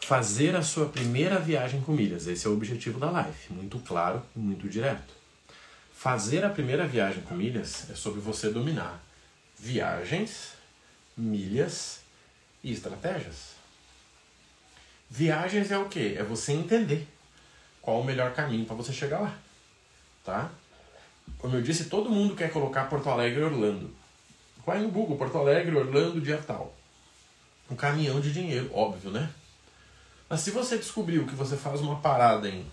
Fazer 0.00 0.56
a 0.56 0.62
sua 0.62 0.88
primeira 0.88 1.38
viagem 1.38 1.80
com 1.82 1.92
milhas. 1.92 2.26
Esse 2.26 2.48
é 2.48 2.50
o 2.50 2.54
objetivo 2.54 2.98
da 2.98 3.12
live. 3.12 3.38
Muito 3.50 3.78
claro 3.78 4.20
e 4.34 4.40
muito 4.40 4.68
direto. 4.68 5.17
Fazer 5.98 6.44
a 6.44 6.48
primeira 6.48 6.86
viagem 6.86 7.24
com 7.24 7.34
milhas 7.34 7.90
é 7.90 7.94
sobre 7.96 8.20
você 8.20 8.50
dominar 8.50 9.02
viagens, 9.58 10.52
milhas 11.16 12.02
e 12.62 12.72
estratégias. 12.72 13.56
Viagens 15.10 15.72
é 15.72 15.76
o 15.76 15.88
que? 15.88 16.14
É 16.16 16.22
você 16.22 16.52
entender 16.52 17.04
qual 17.82 18.00
o 18.00 18.04
melhor 18.04 18.32
caminho 18.32 18.64
para 18.64 18.76
você 18.76 18.92
chegar 18.92 19.18
lá. 19.18 19.36
Tá? 20.24 20.52
Como 21.36 21.56
eu 21.56 21.62
disse, 21.62 21.86
todo 21.86 22.08
mundo 22.08 22.36
quer 22.36 22.52
colocar 22.52 22.84
Porto 22.84 23.10
Alegre 23.10 23.40
e 23.40 23.44
Orlando. 23.44 23.92
Vai 24.64 24.78
no 24.78 24.92
Google, 24.92 25.18
Porto 25.18 25.36
Alegre, 25.36 25.74
Orlando, 25.74 26.20
dia 26.20 26.38
tal. 26.38 26.76
Um 27.68 27.74
caminhão 27.74 28.20
de 28.20 28.32
dinheiro, 28.32 28.70
óbvio, 28.72 29.10
né? 29.10 29.28
Mas 30.30 30.42
se 30.42 30.52
você 30.52 30.76
descobriu 30.76 31.26
que 31.26 31.34
você 31.34 31.56
faz 31.56 31.80
uma 31.80 31.98
parada 31.98 32.48
em, 32.48 32.64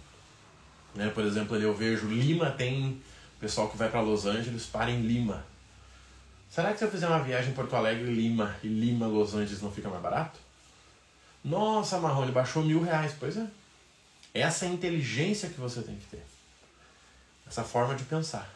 né, 0.93 1.09
por 1.09 1.25
exemplo, 1.25 1.57
eu 1.57 1.73
vejo 1.73 2.07
Lima 2.07 2.51
tem 2.51 3.01
pessoal 3.39 3.69
que 3.69 3.77
vai 3.77 3.89
para 3.89 4.01
Los 4.01 4.25
Angeles 4.25 4.65
para 4.65 4.91
em 4.91 5.01
Lima. 5.01 5.45
Será 6.49 6.71
que 6.71 6.79
se 6.79 6.85
eu 6.85 6.91
fizer 6.91 7.07
uma 7.07 7.21
viagem 7.21 7.51
em 7.51 7.53
Porto 7.53 7.75
Alegre, 7.75 8.13
Lima 8.13 8.55
e 8.63 8.67
Lima, 8.67 9.07
Los 9.07 9.33
Angeles 9.33 9.61
não 9.61 9.71
fica 9.71 9.89
mais 9.89 10.01
barato? 10.01 10.39
Nossa, 11.43 11.99
Marrone, 11.99 12.31
baixou 12.31 12.63
mil 12.63 12.81
reais. 12.81 13.13
Pois 13.19 13.37
é. 13.37 13.45
Essa 14.33 14.65
é 14.65 14.69
a 14.69 14.71
inteligência 14.71 15.49
que 15.49 15.59
você 15.59 15.81
tem 15.81 15.95
que 15.95 16.05
ter. 16.07 16.23
Essa 17.47 17.63
forma 17.63 17.95
de 17.95 18.03
pensar. 18.03 18.49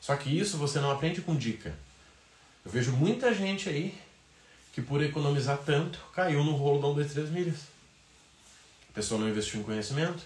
Só 0.00 0.16
que 0.16 0.36
isso 0.36 0.56
você 0.56 0.80
não 0.80 0.90
aprende 0.90 1.20
com 1.20 1.36
dica. 1.36 1.74
Eu 2.64 2.70
vejo 2.70 2.92
muita 2.92 3.32
gente 3.34 3.68
aí 3.68 3.96
que 4.72 4.80
por 4.82 5.02
economizar 5.02 5.58
tanto 5.58 5.98
caiu 6.14 6.42
no 6.42 6.56
rolo 6.56 6.80
da 6.80 6.88
1, 6.88 6.94
2, 6.94 7.12
3 7.12 7.30
milhas. 7.30 7.56
A 8.90 8.92
pessoa 8.94 9.20
não 9.20 9.28
investiu 9.28 9.60
em 9.60 9.64
conhecimento. 9.64 10.22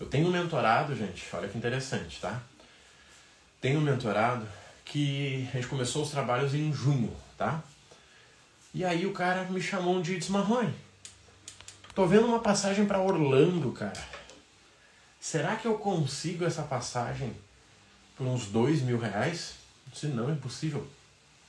Eu 0.00 0.06
tenho 0.06 0.26
um 0.26 0.32
mentorado, 0.32 0.96
gente, 0.96 1.24
olha 1.32 1.48
que 1.48 1.56
interessante, 1.56 2.20
tá? 2.20 2.42
Tenho 3.62 3.78
um 3.78 3.82
mentorado 3.82 4.44
que 4.84 5.48
a 5.52 5.56
gente 5.56 5.68
começou 5.68 6.02
os 6.02 6.10
trabalhos 6.10 6.52
em 6.52 6.72
junho, 6.72 7.16
tá? 7.38 7.62
E 8.74 8.84
aí 8.84 9.06
o 9.06 9.12
cara 9.12 9.44
me 9.44 9.62
chamou 9.62 9.94
um 9.94 10.02
dia 10.02 10.16
e 10.16 10.18
disse, 10.18 10.32
Marrone, 10.32 10.74
tô 11.94 12.04
vendo 12.04 12.26
uma 12.26 12.40
passagem 12.40 12.84
para 12.86 13.00
Orlando, 13.00 13.70
cara. 13.70 14.04
Será 15.20 15.54
que 15.54 15.68
eu 15.68 15.78
consigo 15.78 16.44
essa 16.44 16.64
passagem 16.64 17.32
por 18.16 18.26
uns 18.26 18.46
dois 18.46 18.82
mil 18.82 18.98
reais? 18.98 19.54
Se 19.94 20.08
não, 20.08 20.28
é 20.28 20.32
impossível. 20.32 20.84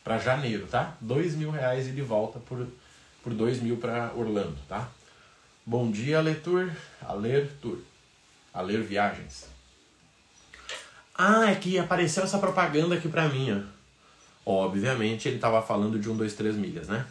Para 0.03 0.19
janeiro, 0.19 0.67
tá? 0.67 0.95
Dois 1.01 1.33
mil 1.33 1.49
reais 1.49 1.87
e 1.87 1.91
de 1.91 2.01
volta 2.03 2.37
por, 2.37 2.67
por 3.23 3.33
dois 3.33 3.59
mil 3.59 3.77
para 3.77 4.13
Orlando, 4.13 4.59
tá? 4.69 4.87
Bom 5.65 5.89
dia, 5.89 6.19
Aletur. 6.19 6.71
Aler 7.01 7.49
Tour. 7.59 7.79
Aler 8.53 8.83
Viagens. 8.83 9.52
Ah, 11.15 11.51
é 11.51 11.55
que 11.55 11.77
apareceu 11.77 12.23
essa 12.23 12.39
propaganda 12.39 12.95
aqui 12.95 13.07
pra 13.07 13.29
mim, 13.29 13.51
ó. 13.51 13.73
Obviamente 14.45 15.27
ele 15.27 15.39
tava 15.39 15.61
falando 15.61 15.99
de 15.99 16.09
um, 16.09 16.17
dois, 16.17 16.33
três 16.33 16.55
milhas, 16.55 16.87
né? 16.87 17.05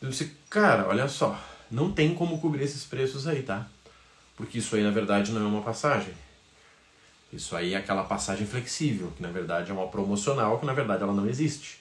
Eu 0.00 0.10
disse, 0.10 0.36
cara, 0.48 0.86
olha 0.86 1.08
só, 1.08 1.38
não 1.70 1.90
tem 1.90 2.14
como 2.14 2.40
cobrir 2.40 2.62
esses 2.62 2.84
preços 2.84 3.26
aí, 3.26 3.42
tá? 3.42 3.66
Porque 4.36 4.58
isso 4.58 4.76
aí 4.76 4.82
na 4.84 4.90
verdade 4.90 5.32
não 5.32 5.42
é 5.42 5.46
uma 5.46 5.62
passagem. 5.62 6.14
Isso 7.32 7.56
aí 7.56 7.74
é 7.74 7.76
aquela 7.76 8.04
passagem 8.04 8.46
flexível, 8.46 9.12
que 9.16 9.22
na 9.22 9.30
verdade 9.30 9.70
é 9.70 9.74
uma 9.74 9.88
promocional, 9.88 10.58
que 10.58 10.66
na 10.66 10.72
verdade 10.72 11.02
ela 11.02 11.12
não 11.12 11.28
existe. 11.28 11.80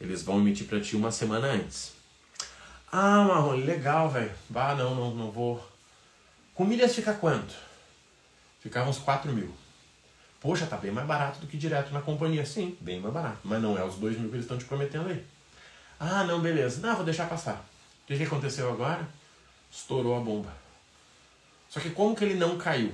Eles 0.00 0.22
vão 0.22 0.38
emitir 0.38 0.66
para 0.66 0.80
ti 0.80 0.96
uma 0.96 1.10
semana 1.10 1.48
antes. 1.48 1.92
Ah, 2.90 3.22
Marrone, 3.24 3.64
legal, 3.64 4.08
velho. 4.08 4.32
Ah, 4.54 4.74
não, 4.74 4.94
não, 4.94 5.14
não 5.14 5.30
vou. 5.30 5.62
Com 6.54 6.64
milhas 6.64 6.94
fica 6.94 7.12
quanto? 7.12 7.54
Ficava 8.60 8.88
uns 8.88 8.98
4 8.98 9.32
mil. 9.32 9.52
Poxa, 10.40 10.66
tá 10.66 10.76
bem 10.76 10.92
mais 10.92 11.06
barato 11.06 11.40
do 11.40 11.46
que 11.46 11.56
direto 11.56 11.92
na 11.92 12.00
companhia. 12.00 12.46
Sim, 12.46 12.76
bem 12.80 13.00
mais 13.00 13.12
barato. 13.12 13.40
Mas 13.42 13.60
não 13.60 13.76
é 13.76 13.84
os 13.84 13.96
2 13.96 14.18
mil 14.18 14.28
que 14.28 14.36
eles 14.36 14.44
estão 14.44 14.56
te 14.56 14.64
prometendo 14.64 15.08
aí. 15.08 15.24
Ah, 15.98 16.22
não, 16.24 16.40
beleza. 16.40 16.80
Não, 16.80 16.94
vou 16.94 17.04
deixar 17.04 17.28
passar. 17.28 17.64
O 18.04 18.06
que, 18.06 18.16
que 18.16 18.22
aconteceu 18.22 18.70
agora? 18.70 19.06
Estourou 19.70 20.16
a 20.16 20.20
bomba. 20.20 20.52
Só 21.68 21.80
que 21.80 21.90
como 21.90 22.14
que 22.14 22.24
ele 22.24 22.34
não 22.34 22.56
caiu? 22.56 22.92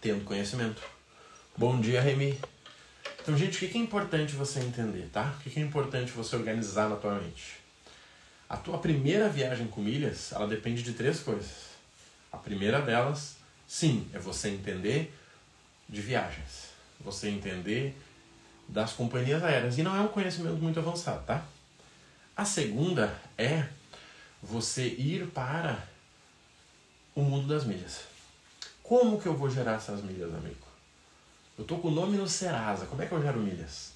Tendo 0.00 0.24
conhecimento. 0.24 0.82
Bom 1.56 1.80
dia, 1.80 2.00
Remy. 2.00 2.38
Então, 3.22 3.36
gente, 3.36 3.56
o 3.56 3.68
que 3.68 3.76
é 3.76 3.80
importante 3.80 4.34
você 4.34 4.60
entender, 4.60 5.08
tá? 5.12 5.34
O 5.38 5.50
que 5.50 5.58
é 5.58 5.62
importante 5.62 6.12
você 6.12 6.36
organizar 6.36 6.88
na 6.88 6.96
tua 6.96 7.14
mente? 7.14 7.58
A 8.48 8.56
tua 8.56 8.78
primeira 8.78 9.28
viagem 9.28 9.66
com 9.68 9.80
milhas, 9.80 10.32
ela 10.32 10.46
depende 10.46 10.82
de 10.82 10.92
três 10.92 11.20
coisas. 11.20 11.70
A 12.32 12.36
primeira 12.36 12.80
delas, 12.80 13.36
sim, 13.66 14.08
é 14.12 14.18
você 14.18 14.48
entender 14.48 15.14
de 15.90 16.00
viagens. 16.00 16.70
Você 17.00 17.28
entender 17.28 17.96
das 18.68 18.92
companhias 18.92 19.42
aéreas. 19.42 19.76
E 19.76 19.82
não 19.82 19.94
é 19.94 20.00
um 20.00 20.08
conhecimento 20.08 20.56
muito 20.56 20.78
avançado, 20.78 21.24
tá? 21.26 21.44
A 22.36 22.44
segunda 22.44 23.14
é 23.36 23.66
você 24.42 24.86
ir 24.86 25.26
para 25.28 25.84
o 27.14 27.22
mundo 27.22 27.48
das 27.48 27.64
milhas. 27.64 28.04
Como 28.82 29.20
que 29.20 29.26
eu 29.26 29.36
vou 29.36 29.50
gerar 29.50 29.74
essas 29.74 30.02
milhas, 30.02 30.32
amigo? 30.34 30.66
Eu 31.58 31.64
tô 31.64 31.76
com 31.78 31.88
o 31.88 31.90
nome 31.90 32.16
no 32.16 32.26
Serasa, 32.26 32.86
como 32.86 33.02
é 33.02 33.06
que 33.06 33.12
eu 33.12 33.20
gero 33.20 33.38
milhas? 33.40 33.92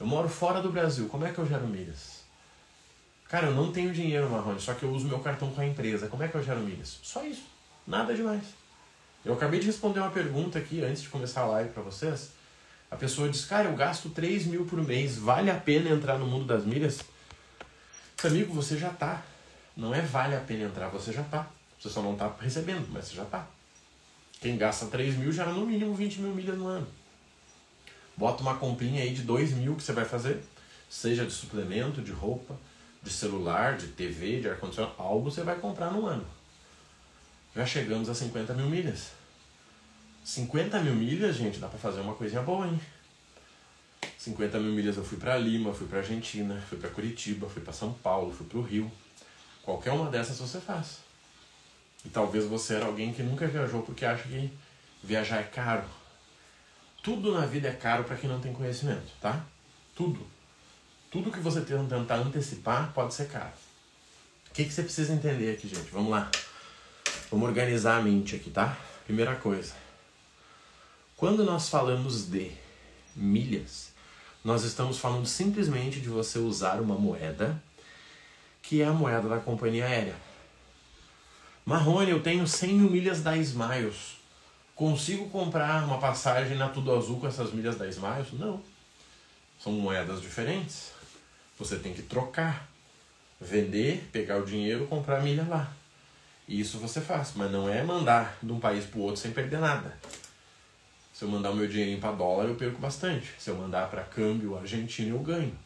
Eu 0.00 0.06
moro 0.06 0.28
fora 0.28 0.62
do 0.62 0.72
Brasil, 0.72 1.08
como 1.08 1.26
é 1.26 1.32
que 1.32 1.38
eu 1.38 1.46
gero 1.46 1.66
milhas? 1.66 2.22
Cara, 3.28 3.48
eu 3.48 3.54
não 3.54 3.72
tenho 3.72 3.92
dinheiro, 3.92 4.30
Marrone, 4.30 4.60
só 4.60 4.74
que 4.74 4.84
eu 4.84 4.90
uso 4.90 5.06
meu 5.06 5.20
cartão 5.20 5.50
com 5.50 5.60
a 5.60 5.66
empresa, 5.66 6.08
como 6.08 6.22
é 6.22 6.28
que 6.28 6.34
eu 6.34 6.42
gero 6.42 6.60
milhas? 6.60 6.98
Só 7.02 7.24
isso, 7.24 7.44
nada 7.86 8.14
demais. 8.14 8.44
Eu 9.24 9.32
acabei 9.32 9.58
de 9.58 9.66
responder 9.66 10.00
uma 10.00 10.10
pergunta 10.10 10.58
aqui 10.58 10.82
antes 10.84 11.02
de 11.02 11.08
começar 11.08 11.42
a 11.42 11.46
live 11.46 11.70
para 11.70 11.82
vocês. 11.82 12.32
A 12.90 12.96
pessoa 12.96 13.28
disse, 13.28 13.46
cara, 13.46 13.68
eu 13.68 13.74
gasto 13.74 14.10
3 14.10 14.46
mil 14.46 14.66
por 14.66 14.80
mês, 14.82 15.16
vale 15.16 15.50
a 15.50 15.54
pena 15.54 15.88
entrar 15.88 16.18
no 16.18 16.26
mundo 16.26 16.44
das 16.44 16.64
milhas? 16.64 17.00
Amigo, 18.22 18.52
você 18.52 18.76
já 18.76 18.90
tá. 18.90 19.22
Não 19.74 19.94
é 19.94 20.02
vale 20.02 20.36
a 20.36 20.40
pena 20.40 20.64
entrar, 20.64 20.88
você 20.88 21.10
já 21.10 21.22
tá. 21.22 21.48
Você 21.80 21.88
só 21.88 22.02
não 22.02 22.12
está 22.12 22.30
recebendo, 22.38 22.86
mas 22.92 23.06
você 23.06 23.16
já 23.16 23.22
está. 23.22 23.46
Quem 24.40 24.58
gasta 24.58 24.86
3 24.86 25.16
mil 25.16 25.32
gera 25.32 25.52
no 25.52 25.66
mínimo 25.66 25.94
20 25.94 26.20
mil 26.20 26.34
milhas 26.34 26.58
no 26.58 26.66
ano. 26.66 26.86
Bota 28.16 28.42
uma 28.42 28.56
comprinha 28.56 29.02
aí 29.02 29.14
de 29.14 29.22
2 29.22 29.52
mil 29.52 29.74
que 29.74 29.82
você 29.82 29.92
vai 29.92 30.04
fazer, 30.04 30.44
seja 30.88 31.24
de 31.24 31.32
suplemento, 31.32 32.02
de 32.02 32.12
roupa, 32.12 32.54
de 33.02 33.10
celular, 33.10 33.76
de 33.76 33.88
TV, 33.88 34.40
de 34.40 34.48
ar-condicionado, 34.48 34.94
algo 34.98 35.30
você 35.30 35.42
vai 35.42 35.56
comprar 35.56 35.90
no 35.90 36.06
ano. 36.06 36.24
Já 37.54 37.64
chegamos 37.64 38.08
a 38.08 38.14
50 38.14 38.54
mil 38.54 38.68
milhas. 38.68 39.12
50 40.24 40.80
mil 40.80 40.94
milhas, 40.94 41.36
gente, 41.36 41.58
dá 41.58 41.68
pra 41.68 41.78
fazer 41.78 42.00
uma 42.00 42.14
coisinha 42.14 42.42
boa, 42.42 42.66
hein? 42.66 42.80
50 44.18 44.58
mil 44.58 44.72
milhas 44.72 44.96
eu 44.96 45.04
fui 45.04 45.18
para 45.18 45.36
Lima, 45.36 45.74
fui 45.74 45.86
para 45.86 45.98
Argentina, 45.98 46.62
fui 46.68 46.78
para 46.78 46.88
Curitiba, 46.88 47.48
fui 47.48 47.60
para 47.60 47.72
São 47.72 47.92
Paulo, 47.92 48.32
fui 48.32 48.46
para 48.46 48.58
o 48.58 48.62
Rio. 48.62 48.90
Qualquer 49.62 49.92
uma 49.92 50.10
dessas 50.10 50.38
você 50.38 50.58
faz. 50.60 50.98
E 52.04 52.08
talvez 52.08 52.46
você 52.46 52.74
era 52.74 52.86
alguém 52.86 53.12
que 53.12 53.22
nunca 53.22 53.46
viajou 53.46 53.82
porque 53.82 54.04
acha 54.04 54.24
que 54.24 54.50
viajar 55.02 55.40
é 55.40 55.44
caro. 55.44 55.84
Tudo 57.02 57.32
na 57.32 57.44
vida 57.44 57.68
é 57.68 57.72
caro 57.72 58.04
para 58.04 58.16
quem 58.16 58.28
não 58.28 58.40
tem 58.40 58.52
conhecimento, 58.52 59.12
tá? 59.20 59.44
Tudo. 59.94 60.26
Tudo 61.10 61.30
que 61.30 61.38
você 61.38 61.60
tentar 61.60 62.16
antecipar 62.16 62.92
pode 62.92 63.12
ser 63.12 63.28
caro. 63.28 63.52
O 64.50 64.54
que, 64.54 64.64
que 64.64 64.72
você 64.72 64.82
precisa 64.82 65.12
entender 65.12 65.52
aqui, 65.52 65.68
gente? 65.68 65.90
Vamos 65.90 66.10
lá. 66.10 66.30
Vamos 67.30 67.48
organizar 67.48 67.98
a 67.98 68.02
mente 68.02 68.36
aqui, 68.36 68.50
tá? 68.50 68.76
Primeira 69.04 69.34
coisa. 69.36 69.74
Quando 71.16 71.44
nós 71.44 71.68
falamos 71.68 72.28
de 72.28 72.52
milhas, 73.14 73.92
nós 74.44 74.62
estamos 74.62 74.98
falando 74.98 75.26
simplesmente 75.26 76.00
de 76.00 76.08
você 76.08 76.38
usar 76.38 76.80
uma 76.80 76.96
moeda 76.96 77.60
que 78.60 78.82
é 78.82 78.86
a 78.86 78.92
moeda 78.92 79.28
da 79.28 79.38
companhia 79.38 79.86
aérea. 79.86 80.16
Marrone, 81.64 82.10
eu 82.10 82.22
tenho 82.22 82.46
100 82.46 82.74
mil 82.74 82.90
milhas 82.90 83.22
da 83.22 83.36
Smiles. 83.36 84.16
Consigo 84.74 85.28
comprar 85.30 85.84
uma 85.84 85.98
passagem 85.98 86.56
na 86.56 86.68
Tudo 86.68 86.94
Azul 86.94 87.20
com 87.20 87.26
essas 87.26 87.52
milhas 87.52 87.76
da 87.76 87.86
Smiles? 87.88 88.32
Não. 88.32 88.60
São 89.58 89.72
moedas 89.72 90.20
diferentes. 90.20 90.92
Você 91.58 91.78
tem 91.78 91.94
que 91.94 92.02
trocar, 92.02 92.68
vender, 93.40 94.08
pegar 94.12 94.38
o 94.38 94.44
dinheiro, 94.44 94.86
comprar 94.86 95.22
milha 95.22 95.46
lá. 95.48 95.72
Isso 96.46 96.78
você 96.78 97.00
faz, 97.00 97.32
mas 97.34 97.50
não 97.50 97.68
é 97.68 97.82
mandar 97.82 98.36
de 98.42 98.52
um 98.52 98.60
país 98.60 98.84
para 98.84 98.98
o 98.98 99.02
outro 99.02 99.20
sem 99.20 99.32
perder 99.32 99.60
nada. 99.60 99.96
Se 101.12 101.24
eu 101.24 101.28
mandar 101.28 101.50
o 101.50 101.56
meu 101.56 101.66
dinheirinho 101.66 102.00
para 102.00 102.12
dólar, 102.12 102.46
eu 102.46 102.56
perco 102.56 102.78
bastante. 102.78 103.32
Se 103.38 103.48
eu 103.48 103.56
mandar 103.56 103.88
para 103.88 104.02
câmbio 104.02 104.58
argentino, 104.58 105.16
eu 105.16 105.20
ganho. 105.20 105.56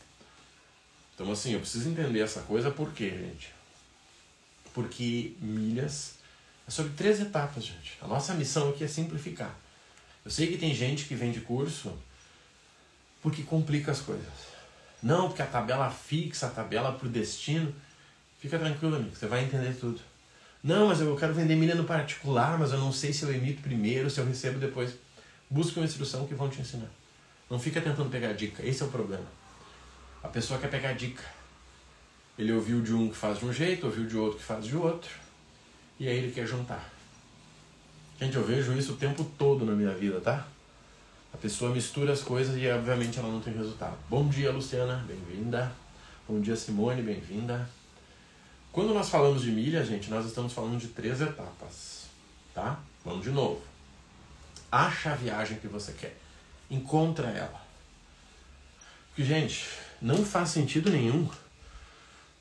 Então, 1.15 1.33
assim, 1.33 1.53
eu 1.53 1.61
preciso 1.61 1.89
entender 1.89 2.21
essa 2.21 2.43
coisa 2.43 2.71
por 2.71 2.93
quê, 2.93 3.11
gente? 3.11 3.53
Porque 4.73 5.35
milhas 5.41 6.15
é 6.69 6.71
sobre 6.71 6.93
três 6.93 7.19
etapas, 7.19 7.65
gente. 7.65 7.99
A 8.01 8.07
nossa 8.07 8.35
missão 8.35 8.69
aqui 8.69 8.85
é 8.85 8.89
simplificar. 8.89 9.57
Eu 10.25 10.31
sei 10.31 10.47
que 10.47 10.59
tem 10.59 10.75
gente 10.75 11.07
que 11.07 11.15
vende 11.15 11.41
curso 11.41 11.97
porque 13.23 13.43
complica 13.43 13.91
as 13.91 14.01
coisas. 14.01 14.29
Não, 15.03 15.29
porque 15.29 15.43
a 15.43 15.47
tabela 15.47 15.91
fixa, 15.91 16.47
a 16.47 16.51
tabela 16.51 16.93
pro 16.93 17.09
destino. 17.09 17.75
Fica 18.39 18.59
tranquilo, 18.59 18.97
amigo, 18.97 19.17
você 19.17 19.27
vai 19.27 19.45
entender 19.45 19.75
tudo. 19.75 20.01
Não, 20.69 20.89
mas 20.89 21.01
eu 21.01 21.17
quero 21.17 21.33
vender 21.33 21.57
milha 21.57 21.75
no 21.75 21.85
particular, 21.85 22.59
mas 22.59 22.73
eu 22.73 22.79
não 22.79 22.93
sei 22.93 23.11
se 23.11 23.23
eu 23.23 23.35
emito 23.35 23.63
primeiro, 23.63 24.11
se 24.11 24.21
eu 24.21 24.27
recebo 24.27 24.59
depois. 24.59 24.93
Busca 25.49 25.81
uma 25.81 25.87
instrução 25.87 26.27
que 26.27 26.35
vão 26.35 26.51
te 26.51 26.61
ensinar. 26.61 26.91
Não 27.49 27.59
fica 27.59 27.81
tentando 27.81 28.11
pegar 28.11 28.35
dica, 28.35 28.63
esse 28.63 28.83
é 28.83 28.85
o 28.85 28.91
problema. 28.91 29.25
A 30.23 30.29
pessoa 30.29 30.61
quer 30.61 30.69
pegar 30.69 30.93
dica. 30.93 31.25
Ele 32.39 32.53
ouviu 32.53 32.83
de 32.83 32.93
um 32.93 33.09
que 33.09 33.17
faz 33.17 33.39
de 33.39 33.47
um 33.47 33.53
jeito, 33.53 33.87
ouviu 33.87 34.07
de 34.07 34.15
outro 34.19 34.41
que 34.41 34.45
faz 34.45 34.67
de 34.67 34.77
outro, 34.77 35.11
e 35.99 36.07
aí 36.07 36.19
ele 36.19 36.33
quer 36.33 36.47
juntar. 36.47 36.87
Gente, 38.21 38.37
eu 38.37 38.45
vejo 38.45 38.75
isso 38.75 38.93
o 38.93 38.97
tempo 38.97 39.25
todo 39.39 39.65
na 39.65 39.73
minha 39.73 39.95
vida, 39.95 40.21
tá? 40.21 40.47
A 41.33 41.39
pessoa 41.39 41.73
mistura 41.73 42.13
as 42.13 42.21
coisas 42.21 42.55
e 42.61 42.69
obviamente 42.69 43.19
ela 43.19 43.33
não 43.33 43.41
tem 43.41 43.55
resultado. 43.55 43.97
Bom 44.07 44.29
dia, 44.29 44.53
Luciana, 44.53 45.03
bem-vinda. 45.09 45.73
Bom 46.29 46.39
dia, 46.43 46.55
Simone, 46.55 47.01
bem-vinda. 47.01 47.78
Quando 48.73 48.95
nós 48.95 49.09
falamos 49.09 49.43
de 49.43 49.51
milha, 49.51 49.85
gente, 49.85 50.11
nós 50.11 50.27
estamos 50.27 50.53
falando 50.53 50.79
de 50.79 50.89
três 50.89 51.21
etapas, 51.21 52.07
tá? 52.55 52.79
Vamos 53.05 53.25
de 53.25 53.31
novo. 53.31 53.63
Acha 54.71 55.13
a 55.13 55.15
viagem 55.15 55.59
que 55.59 55.67
você 55.67 55.93
quer. 55.93 56.17
Encontra 56.71 57.29
ela. 57.29 57.67
Porque, 59.09 59.25
gente, 59.25 59.67
não 60.01 60.25
faz 60.25 60.51
sentido 60.51 60.91
nenhum 60.91 61.29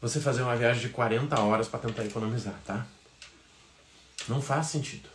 você 0.02 0.20
fazer 0.20 0.42
uma 0.42 0.56
viagem 0.56 0.82
de 0.82 0.90
40 0.90 1.40
horas 1.40 1.68
para 1.68 1.80
tentar 1.80 2.06
economizar, 2.06 2.54
tá? 2.66 2.86
Não 4.28 4.42
faz 4.42 4.68
sentido. 4.68 5.10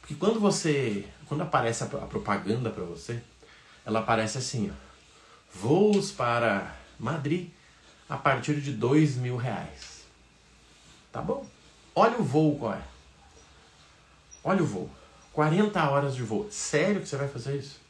Porque 0.00 0.14
quando 0.14 0.40
você. 0.40 1.06
Quando 1.26 1.42
aparece 1.42 1.84
a 1.84 1.86
propaganda 1.86 2.70
para 2.70 2.84
você, 2.84 3.22
ela 3.84 4.00
aparece 4.00 4.38
assim, 4.38 4.70
ó. 4.70 4.74
Voos 5.54 6.10
para 6.10 6.76
Madrid 6.98 7.50
a 8.08 8.16
partir 8.16 8.60
de 8.60 8.72
dois 8.72 9.16
mil 9.16 9.36
reais. 9.36 9.97
Tá 11.18 11.22
bom. 11.22 11.44
Olha 11.96 12.16
o 12.16 12.22
voo 12.22 12.56
qual 12.56 12.74
é. 12.74 12.82
Olha 14.44 14.62
o 14.62 14.66
voo. 14.66 14.88
40 15.32 15.90
horas 15.90 16.14
de 16.14 16.22
voo. 16.22 16.48
Sério 16.48 17.00
que 17.00 17.08
você 17.08 17.16
vai 17.16 17.26
fazer 17.26 17.58
isso? 17.58 17.80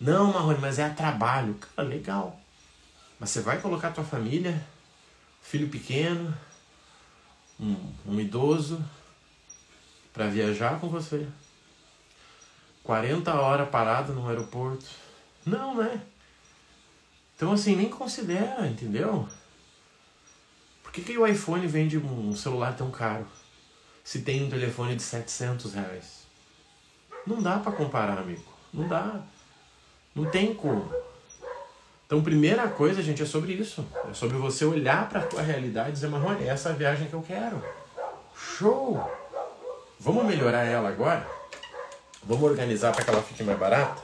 Não, 0.00 0.32
Marrone, 0.32 0.58
mas 0.58 0.78
é 0.78 0.84
a 0.86 0.94
trabalho. 0.94 1.54
Cara, 1.54 1.86
legal. 1.86 2.40
Mas 3.20 3.28
você 3.28 3.42
vai 3.42 3.60
colocar 3.60 3.90
tua 3.90 4.04
família, 4.04 4.66
filho 5.42 5.68
pequeno, 5.68 6.34
um, 7.60 7.76
um 8.06 8.18
idoso, 8.18 8.82
para 10.14 10.26
viajar 10.26 10.80
com 10.80 10.88
você. 10.88 11.28
40 12.82 13.34
horas 13.34 13.68
parado 13.68 14.14
no 14.14 14.26
aeroporto. 14.26 14.86
Não, 15.44 15.74
né? 15.74 16.00
Então 17.34 17.52
assim, 17.52 17.76
nem 17.76 17.90
considera, 17.90 18.66
entendeu? 18.66 19.28
Que, 20.96 21.02
que 21.02 21.18
o 21.18 21.26
iPhone 21.26 21.66
vende 21.66 21.98
um 21.98 22.34
celular 22.34 22.74
tão 22.74 22.90
caro? 22.90 23.26
Se 24.02 24.22
tem 24.22 24.42
um 24.44 24.48
telefone 24.48 24.96
de 24.96 25.02
700 25.02 25.74
reais. 25.74 26.26
Não 27.26 27.42
dá 27.42 27.58
para 27.58 27.72
comparar, 27.72 28.16
amigo. 28.16 28.42
Não 28.72 28.88
dá. 28.88 29.20
Não 30.14 30.24
tem 30.30 30.54
como. 30.54 30.90
Então, 32.06 32.22
primeira 32.22 32.66
coisa, 32.68 33.02
gente, 33.02 33.22
é 33.22 33.26
sobre 33.26 33.52
isso. 33.52 33.86
É 34.08 34.14
sobre 34.14 34.38
você 34.38 34.64
olhar 34.64 35.06
para 35.06 35.20
a 35.20 35.26
tua 35.26 35.42
realidade 35.42 35.90
e 35.90 35.92
dizer, 35.92 36.08
mas 36.08 36.24
olha, 36.24 36.50
essa 36.50 36.70
é 36.70 36.72
a 36.72 36.76
viagem 36.76 37.08
que 37.08 37.14
eu 37.14 37.20
quero. 37.22 37.62
Show! 38.34 38.98
Vamos 40.00 40.24
melhorar 40.24 40.64
ela 40.64 40.88
agora? 40.88 41.28
Vamos 42.22 42.42
organizar 42.42 42.94
para 42.94 43.04
que 43.04 43.10
ela 43.10 43.22
fique 43.22 43.42
mais 43.42 43.58
barata? 43.58 44.02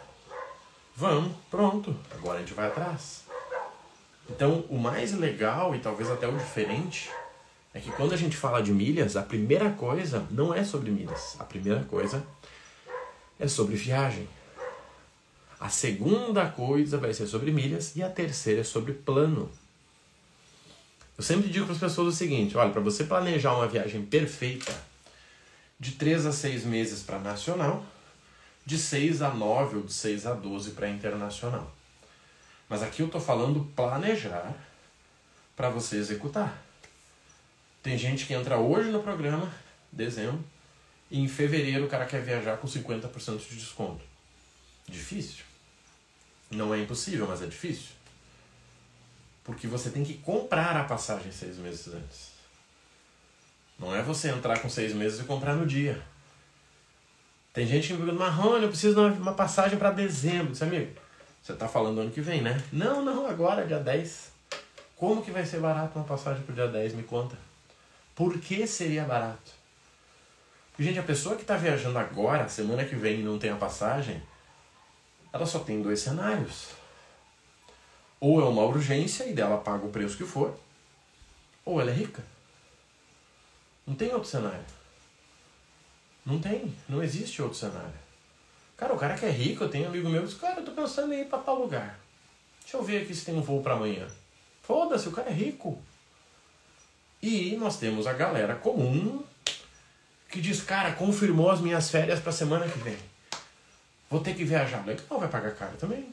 Vamos, 0.95 1.33
pronto. 1.51 1.97
Agora 2.11 2.37
a 2.37 2.41
gente 2.41 2.53
vai 2.53 2.67
atrás. 2.67 3.22
Então, 4.35 4.64
o 4.71 4.79
mais 4.79 5.12
legal 5.12 5.75
e 5.75 5.79
talvez 5.79 6.11
até 6.11 6.27
o 6.27 6.33
diferente 6.33 7.11
é 7.75 7.81
que 7.81 7.90
quando 7.92 8.14
a 8.14 8.16
gente 8.16 8.35
fala 8.35 8.62
de 8.62 8.73
milhas, 8.73 9.14
a 9.14 9.23
primeira 9.23 9.71
coisa 9.71 10.27
não 10.31 10.55
é 10.55 10.64
sobre 10.64 10.90
milhas. 10.90 11.37
A 11.38 11.45
primeira 11.45 11.85
coisa 11.85 12.25
é 13.38 13.47
sobre 13.47 13.77
viagem. 13.77 14.27
A 15.61 15.68
segunda 15.68 16.49
coisa 16.49 16.97
vai 16.97 17.12
ser 17.12 17.27
sobre 17.27 17.51
milhas 17.53 17.95
e 17.95 18.03
a 18.03 18.09
terceira 18.09 18.62
é 18.62 18.64
sobre 18.64 18.95
plano. 18.95 19.51
Eu 21.16 21.23
sempre 21.23 21.51
digo 21.51 21.66
para 21.66 21.75
as 21.75 21.81
pessoas 21.81 22.14
o 22.14 22.16
seguinte: 22.16 22.57
olha, 22.57 22.73
para 22.73 22.81
você 22.81 23.05
planejar 23.05 23.55
uma 23.55 23.68
viagem 23.68 24.03
perfeita, 24.03 24.73
de 25.79 25.92
3 25.92 26.25
a 26.25 26.33
6 26.33 26.64
meses 26.64 27.03
para 27.03 27.18
nacional, 27.18 27.85
de 28.64 28.79
6 28.79 29.21
a 29.21 29.29
9 29.29 29.77
ou 29.77 29.83
de 29.83 29.92
6 29.92 30.27
a 30.27 30.33
12 30.33 30.71
para 30.71 30.88
internacional. 30.88 31.71
Mas 32.73 32.83
aqui 32.83 33.03
eu 33.03 33.07
estou 33.07 33.21
falando 33.21 33.71
planejar 33.77 34.51
para 35.55 35.69
você 35.69 35.99
executar. 35.99 36.59
Tem 37.83 37.99
gente 37.99 38.25
que 38.25 38.33
entra 38.33 38.57
hoje 38.57 38.89
no 38.89 39.03
programa, 39.03 39.53
dezembro, 39.93 40.43
e 41.11 41.21
em 41.21 41.29
fevereiro 41.29 41.85
o 41.85 41.89
cara 41.89 42.07
quer 42.07 42.23
viajar 42.23 42.57
com 42.57 42.67
50% 42.67 43.47
de 43.47 43.57
desconto. 43.57 44.03
Difícil. 44.89 45.45
Não 46.51 46.73
é 46.73 46.79
impossível, 46.81 47.27
mas 47.29 47.43
é 47.43 47.47
difícil. 47.47 47.91
Porque 49.45 49.67
você 49.67 49.91
tem 49.91 50.03
que 50.03 50.15
comprar 50.15 50.75
a 50.75 50.85
passagem 50.85 51.31
seis 51.31 51.59
meses 51.59 51.89
antes. 51.89 52.31
Não 53.79 53.95
é 53.95 54.03
você 54.03 54.31
entrar 54.31 54.61
com 54.61 54.71
seis 54.71 54.95
meses 54.95 55.21
e 55.21 55.25
comprar 55.25 55.55
no 55.55 55.67
dia. 55.67 56.03
Tem 57.53 57.67
gente 57.67 57.89
que 57.89 57.93
me 57.93 57.99
pergunta, 58.07 58.25
Marrone, 58.25 58.63
eu 58.63 58.71
preciso 58.71 59.11
de 59.11 59.21
uma 59.21 59.35
passagem 59.35 59.79
para 59.79 59.91
dezembro. 59.91 60.53
Disse, 60.53 60.65
amigo, 60.65 61.02
você 61.43 61.55
está 61.55 61.67
falando 61.67 62.01
ano 62.01 62.11
que 62.13 62.21
vem, 62.21 62.41
né? 62.41 62.63
Não, 62.73 63.05
não, 63.05 63.27
agora, 63.27 63.67
dia 63.67 63.81
10. 63.81 64.31
Como 64.97 65.25
que 65.25 65.33
vai 65.33 65.45
ser 65.45 65.59
barato 65.59 65.99
uma 65.99 66.05
passagem 66.05 66.45
para 66.45 66.53
o 66.53 66.55
dia 66.55 66.69
10? 66.69 66.95
Me 66.95 67.03
conta. 67.03 67.37
Por 68.15 68.39
que 68.39 68.65
seria 68.65 69.05
barato? 69.05 69.51
Gente, 70.79 71.01
a 71.01 71.03
pessoa 71.03 71.35
que 71.35 71.43
está 71.43 71.57
viajando 71.57 71.99
agora, 71.99 72.49
semana 72.49 72.85
que 72.85 72.95
vem 72.95 73.21
e 73.21 73.25
não 73.25 73.41
tem 73.41 73.51
a 73.51 73.57
passagem, 73.57 74.23
ela 75.33 75.45
só 75.45 75.59
tem 75.59 75.83
dois 75.83 76.01
cenários. 76.01 76.69
Ou 78.21 78.41
é 78.41 78.45
uma 78.45 78.63
urgência 78.63 79.25
e 79.25 79.33
dela 79.33 79.59
paga 79.59 79.85
o 79.85 79.91
preço 79.91 80.17
que 80.17 80.25
for, 80.25 80.57
ou 81.65 81.81
ela 81.81 81.91
é 81.91 81.95
rica. 81.95 82.23
Não 83.85 83.97
tem 83.97 84.13
outro 84.13 84.29
cenário. 84.29 84.65
Não 86.25 86.39
tem, 86.39 86.73
não 86.89 87.03
existe 87.03 87.43
outro 87.43 87.59
cenário. 87.59 88.02
Cara, 88.77 88.93
o 88.93 88.99
cara 88.99 89.15
que 89.15 89.25
é 89.25 89.31
rico, 89.31 89.65
eu 89.65 89.69
tenho 89.69 89.87
um 89.87 89.89
amigo 89.89 90.09
meu 90.09 90.23
que 90.23 90.29
diz, 90.29 90.39
cara, 90.39 90.61
eu 90.61 90.65
tô 90.65 90.73
pensando 90.73 91.13
em 91.13 91.21
ir 91.21 91.27
pra 91.27 91.39
tal 91.39 91.59
lugar. 91.59 91.99
Deixa 92.63 92.77
eu 92.77 92.83
ver 92.83 93.03
aqui 93.03 93.15
se 93.15 93.25
tem 93.25 93.35
um 93.35 93.43
voo 93.43 93.63
para 93.63 93.75
amanhã. 93.75 94.09
Foda-se, 94.63 95.09
o 95.09 95.13
cara 95.13 95.31
é 95.31 95.33
rico. 95.33 95.81
E 97.23 97.57
nós 97.57 97.79
temos 97.79 98.07
a 98.07 98.13
galera 98.13 98.55
comum 98.57 99.23
que 100.29 100.41
diz, 100.41 100.63
cara, 100.63 100.93
confirmou 100.93 101.51
as 101.51 101.61
minhas 101.61 101.91
férias 101.91 102.19
para 102.19 102.33
semana 102.33 102.67
que 102.67 102.79
vem. 102.79 102.97
Vou 104.11 104.21
ter 104.21 104.35
que 104.35 104.45
viajar. 104.45 104.85
Legal, 104.85 105.21
vai 105.21 105.29
pagar 105.29 105.55
caro 105.55 105.77
também. 105.77 106.13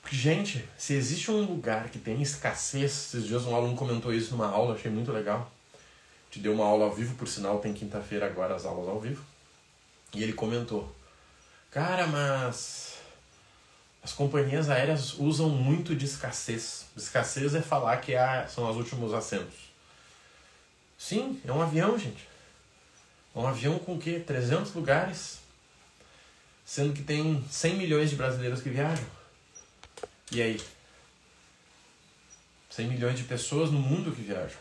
Porque, 0.00 0.16
gente, 0.16 0.62
se 0.76 0.92
existe 0.92 1.30
um 1.30 1.40
lugar 1.40 1.88
que 1.88 1.98
tem 1.98 2.20
escassez, 2.20 2.84
esses 2.84 3.26
dias 3.26 3.44
um 3.46 3.56
aluno 3.56 3.74
comentou 3.74 4.12
isso 4.12 4.32
numa 4.32 4.48
aula, 4.48 4.74
achei 4.74 4.90
muito 4.90 5.10
legal. 5.10 5.50
Te 6.30 6.38
deu 6.38 6.52
uma 6.52 6.66
aula 6.66 6.84
ao 6.84 6.92
vivo, 6.92 7.14
por 7.14 7.26
sinal, 7.26 7.58
tem 7.58 7.72
quinta-feira 7.72 8.26
agora 8.26 8.54
as 8.54 8.66
aulas 8.66 8.86
ao 8.86 9.00
vivo. 9.00 9.24
E 10.12 10.22
ele 10.22 10.34
comentou: 10.34 10.94
Cara, 11.74 12.06
mas 12.06 12.98
as 14.00 14.12
companhias 14.12 14.70
aéreas 14.70 15.14
usam 15.14 15.48
muito 15.48 15.92
de 15.96 16.04
escassez. 16.04 16.86
Escassez 16.96 17.52
é 17.52 17.60
falar 17.60 17.96
que 17.96 18.14
é, 18.14 18.46
são 18.46 18.70
os 18.70 18.76
últimos 18.76 19.12
assentos. 19.12 19.56
Sim, 20.96 21.40
é 21.44 21.50
um 21.50 21.60
avião, 21.60 21.98
gente. 21.98 22.28
É 23.34 23.38
um 23.40 23.48
avião 23.48 23.76
com 23.80 23.96
o 23.96 23.98
quê? 23.98 24.22
300 24.24 24.72
lugares. 24.72 25.40
Sendo 26.64 26.92
que 26.92 27.02
tem 27.02 27.44
100 27.50 27.74
milhões 27.74 28.08
de 28.08 28.14
brasileiros 28.14 28.62
que 28.62 28.68
viajam. 28.68 29.04
E 30.30 30.40
aí? 30.40 30.60
100 32.70 32.86
milhões 32.86 33.18
de 33.18 33.24
pessoas 33.24 33.72
no 33.72 33.80
mundo 33.80 34.12
que 34.12 34.22
viajam. 34.22 34.60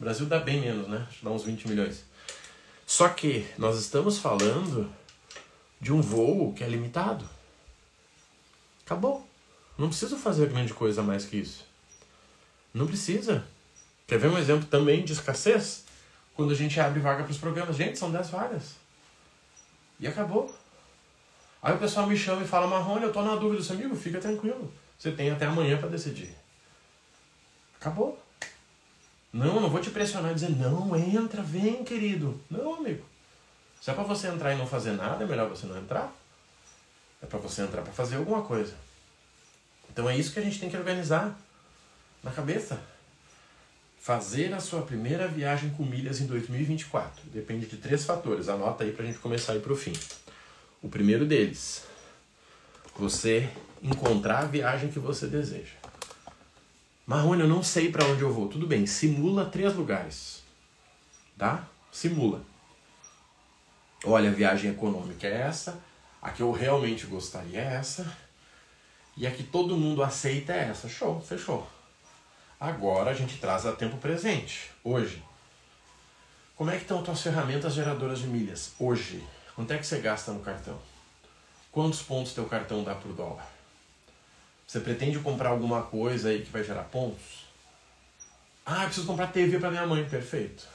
O 0.00 0.04
Brasil 0.04 0.24
dá 0.24 0.38
bem 0.38 0.62
menos, 0.62 0.88
né? 0.88 1.04
Acho 1.06 1.18
que 1.18 1.24
dá 1.26 1.30
uns 1.30 1.44
20 1.44 1.68
milhões. 1.68 2.02
Só 2.86 3.10
que 3.10 3.46
nós 3.58 3.78
estamos 3.78 4.16
falando 4.16 4.90
de 5.82 5.92
um 5.92 6.00
voo 6.00 6.52
que 6.54 6.62
é 6.62 6.68
limitado. 6.68 7.28
Acabou. 8.86 9.28
Não 9.76 9.88
precisa 9.88 10.16
fazer 10.16 10.48
grande 10.48 10.72
coisa 10.72 11.02
mais 11.02 11.24
que 11.24 11.38
isso. 11.38 11.66
Não 12.72 12.86
precisa. 12.86 13.44
Quer 14.06 14.16
ver 14.16 14.28
um 14.28 14.38
exemplo 14.38 14.64
também 14.66 15.04
de 15.04 15.12
escassez? 15.12 15.84
Quando 16.36 16.52
a 16.52 16.54
gente 16.54 16.78
abre 16.78 17.00
vaga 17.00 17.24
para 17.24 17.32
os 17.32 17.38
programas. 17.38 17.76
Gente, 17.76 17.98
são 17.98 18.12
10 18.12 18.30
vagas. 18.30 18.76
E 19.98 20.06
acabou. 20.06 20.54
Aí 21.60 21.74
o 21.74 21.78
pessoal 21.78 22.06
me 22.06 22.16
chama 22.16 22.42
e 22.42 22.46
fala, 22.46 22.68
Marrone, 22.68 23.02
eu 23.02 23.12
tô 23.12 23.20
na 23.20 23.34
dúvida. 23.34 23.60
Seu 23.60 23.74
amigo, 23.74 23.96
fica 23.96 24.20
tranquilo. 24.20 24.72
Você 24.96 25.10
tem 25.10 25.32
até 25.32 25.46
amanhã 25.46 25.78
para 25.78 25.88
decidir. 25.88 26.32
Acabou. 27.80 28.22
Não, 29.32 29.60
não 29.60 29.68
vou 29.68 29.80
te 29.80 29.90
pressionar 29.90 30.30
e 30.30 30.34
dizer, 30.34 30.50
não, 30.50 30.94
entra, 30.94 31.42
vem, 31.42 31.82
querido. 31.82 32.40
Não, 32.48 32.76
amigo. 32.76 33.04
Se 33.82 33.90
é 33.90 33.94
para 33.94 34.04
você 34.04 34.28
entrar 34.28 34.54
e 34.54 34.56
não 34.56 34.64
fazer 34.64 34.92
nada, 34.92 35.24
é 35.24 35.26
melhor 35.26 35.48
você 35.48 35.66
não 35.66 35.76
entrar. 35.76 36.14
É 37.20 37.26
para 37.26 37.40
você 37.40 37.62
entrar 37.62 37.82
para 37.82 37.92
fazer 37.92 38.14
alguma 38.14 38.42
coisa. 38.42 38.76
Então 39.90 40.08
é 40.08 40.16
isso 40.16 40.32
que 40.32 40.38
a 40.38 40.42
gente 40.42 40.60
tem 40.60 40.70
que 40.70 40.76
organizar 40.76 41.36
na 42.22 42.30
cabeça. 42.30 42.80
Fazer 44.00 44.54
a 44.54 44.60
sua 44.60 44.82
primeira 44.82 45.26
viagem 45.26 45.70
com 45.70 45.82
milhas 45.82 46.20
em 46.20 46.26
2024. 46.26 47.24
Depende 47.30 47.66
de 47.66 47.76
três 47.76 48.04
fatores. 48.04 48.48
Anota 48.48 48.84
aí 48.84 48.92
para 48.92 49.02
a 49.02 49.06
gente 49.06 49.18
começar 49.18 49.52
a 49.52 49.56
ir 49.56 49.62
para 49.62 49.72
o 49.72 49.76
fim. 49.76 49.94
O 50.80 50.88
primeiro 50.88 51.26
deles, 51.26 51.82
você 52.96 53.50
encontrar 53.82 54.44
a 54.44 54.46
viagem 54.46 54.92
que 54.92 55.00
você 55.00 55.26
deseja. 55.26 55.74
Marrone, 57.04 57.40
eu 57.42 57.48
não 57.48 57.64
sei 57.64 57.90
para 57.90 58.06
onde 58.06 58.22
eu 58.22 58.32
vou. 58.32 58.46
Tudo 58.46 58.64
bem, 58.64 58.86
simula 58.86 59.44
três 59.44 59.74
lugares. 59.74 60.40
Tá? 61.36 61.66
Simula. 61.90 62.51
Olha, 64.04 64.30
a 64.30 64.32
viagem 64.32 64.72
econômica 64.72 65.26
é 65.26 65.42
essa, 65.42 65.80
a 66.20 66.30
que 66.30 66.42
eu 66.42 66.50
realmente 66.50 67.06
gostaria 67.06 67.60
é 67.60 67.74
essa, 67.74 68.06
e 69.16 69.26
a 69.26 69.30
que 69.30 69.42
todo 69.42 69.76
mundo 69.76 70.02
aceita 70.02 70.52
é 70.52 70.68
essa. 70.70 70.88
Show, 70.88 71.20
fechou. 71.20 71.68
Agora 72.58 73.10
a 73.10 73.14
gente 73.14 73.38
traz 73.38 73.66
a 73.66 73.72
tempo 73.72 73.96
presente, 73.98 74.70
hoje. 74.82 75.22
Como 76.56 76.70
é 76.70 76.76
que 76.76 76.82
estão 76.82 76.98
as 76.98 77.04
tuas 77.04 77.22
ferramentas 77.22 77.74
geradoras 77.74 78.20
de 78.20 78.26
milhas 78.26 78.72
hoje? 78.78 79.22
Quanto 79.54 79.72
é 79.72 79.78
que 79.78 79.86
você 79.86 79.98
gasta 79.98 80.32
no 80.32 80.40
cartão? 80.40 80.78
Quantos 81.70 82.02
pontos 82.02 82.34
teu 82.34 82.46
cartão 82.46 82.84
dá 82.84 82.94
por 82.94 83.12
dólar? 83.12 83.46
Você 84.66 84.80
pretende 84.80 85.18
comprar 85.18 85.50
alguma 85.50 85.82
coisa 85.82 86.28
aí 86.28 86.42
que 86.42 86.50
vai 86.50 86.64
gerar 86.64 86.84
pontos? 86.84 87.46
Ah, 88.64 88.84
preciso 88.84 89.06
comprar 89.06 89.26
TV 89.28 89.58
para 89.58 89.70
minha 89.70 89.86
mãe, 89.86 90.08
perfeito. 90.08 90.66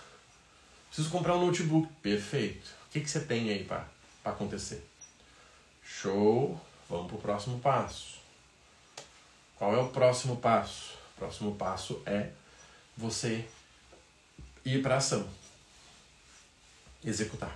Preciso 0.88 1.10
comprar 1.10 1.36
um 1.36 1.46
notebook, 1.46 1.88
perfeito. 2.02 2.77
Que, 2.98 3.04
que 3.04 3.10
você 3.12 3.20
tem 3.20 3.50
aí 3.52 3.64
para 3.64 3.86
acontecer? 4.26 4.84
Show! 5.84 6.60
Vamos 6.90 7.08
para 7.08 7.16
o 7.16 7.22
próximo 7.22 7.60
passo. 7.60 8.18
Qual 9.56 9.76
é 9.76 9.78
o 9.78 9.90
próximo 9.90 10.38
passo? 10.38 10.96
O 11.16 11.20
próximo 11.20 11.56
passo 11.56 12.02
é 12.08 12.32
você 12.96 13.46
ir 14.66 14.82
para 14.82 14.98
ação. 14.98 15.30
Executar. 17.06 17.56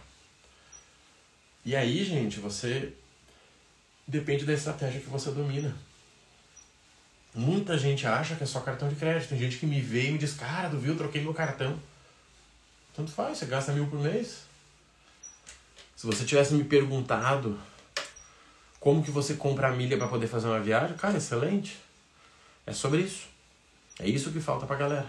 E 1.66 1.76
aí, 1.76 2.04
gente, 2.06 2.40
você 2.40 2.94
depende 4.08 4.46
da 4.46 4.54
estratégia 4.54 5.02
que 5.02 5.10
você 5.10 5.32
domina. 5.32 5.76
Muita 7.34 7.80
gente 7.80 8.06
acha 8.06 8.36
que 8.36 8.44
é 8.44 8.48
só 8.48 8.60
cartão 8.60 8.90
de 8.90 8.96
crédito. 8.96 9.30
Tem 9.30 9.40
gente 9.40 9.58
que 9.58 9.66
me 9.66 9.82
vê 9.82 10.10
e 10.10 10.12
me 10.12 10.20
diz, 10.20 10.34
cara, 10.34 10.70
tu 10.70 10.78
viu, 10.78 10.96
troquei 10.96 11.22
meu 11.24 11.34
cartão. 11.34 11.82
Tanto 12.94 13.12
faz, 13.12 13.40
você 13.40 13.48
gasta 13.48 13.72
mil 13.72 13.88
por 13.88 14.00
mês. 14.00 14.51
Se 16.02 16.08
você 16.08 16.26
tivesse 16.26 16.56
me 16.56 16.64
perguntado 16.64 17.60
como 18.80 19.04
que 19.04 19.12
você 19.12 19.36
compra 19.36 19.68
a 19.68 19.72
milha 19.72 20.00
para 20.00 20.08
poder 20.08 20.26
fazer 20.26 20.48
uma 20.48 20.60
viagem, 20.60 20.98
cara, 20.98 21.16
excelente. 21.16 21.78
É 22.66 22.74
sobre 22.74 23.02
isso. 23.02 23.28
É 24.00 24.10
isso 24.10 24.32
que 24.32 24.40
falta 24.40 24.66
pra 24.66 24.76
galera. 24.76 25.08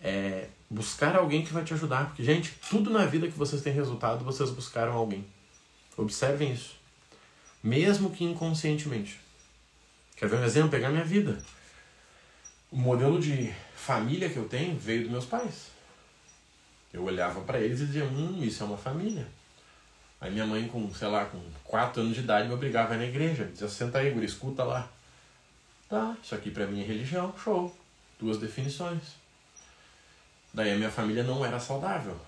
É 0.00 0.48
buscar 0.68 1.14
alguém 1.14 1.44
que 1.44 1.52
vai 1.52 1.62
te 1.62 1.72
ajudar. 1.72 2.06
Porque, 2.06 2.24
gente, 2.24 2.58
tudo 2.68 2.90
na 2.90 3.06
vida 3.06 3.28
que 3.28 3.38
vocês 3.38 3.62
têm 3.62 3.72
resultado, 3.72 4.24
vocês 4.24 4.50
buscaram 4.50 4.92
alguém. 4.92 5.24
Observem 5.96 6.52
isso. 6.52 6.74
Mesmo 7.62 8.10
que 8.10 8.24
inconscientemente. 8.24 9.20
Quer 10.16 10.28
ver 10.28 10.40
um 10.40 10.44
exemplo? 10.44 10.70
Pegar 10.70 10.88
minha 10.88 11.04
vida. 11.04 11.40
O 12.72 12.76
modelo 12.76 13.20
de 13.20 13.54
família 13.76 14.28
que 14.28 14.36
eu 14.36 14.48
tenho 14.48 14.76
veio 14.76 15.02
dos 15.02 15.12
meus 15.12 15.26
pais. 15.26 15.68
Eu 16.92 17.04
olhava 17.04 17.40
para 17.42 17.60
eles 17.60 17.80
e 17.80 17.86
dizia: 17.86 18.04
Hum, 18.04 18.42
isso 18.42 18.60
é 18.60 18.66
uma 18.66 18.76
família. 18.76 19.24
Aí 20.24 20.30
minha 20.30 20.46
mãe, 20.46 20.66
com, 20.66 20.90
sei 20.94 21.06
lá, 21.08 21.26
com 21.26 21.38
4 21.64 22.00
anos 22.00 22.14
de 22.14 22.22
idade, 22.22 22.48
me 22.48 22.54
obrigava 22.54 22.94
a 22.94 22.96
ir 22.96 23.00
na 23.00 23.04
igreja. 23.04 23.44
Dizia: 23.44 23.68
Senta 23.68 23.98
aí, 23.98 24.10
guri, 24.10 24.24
escuta 24.24 24.64
lá. 24.64 24.88
Tá, 25.86 26.16
isso 26.22 26.34
aqui 26.34 26.50
para 26.50 26.66
mim 26.66 26.80
é 26.80 26.82
religião, 26.82 27.34
show. 27.36 27.76
Duas 28.18 28.38
definições. 28.38 29.02
Daí 30.54 30.72
a 30.72 30.76
minha 30.76 30.90
família 30.90 31.22
não 31.22 31.44
era 31.44 31.60
saudável. 31.60 32.18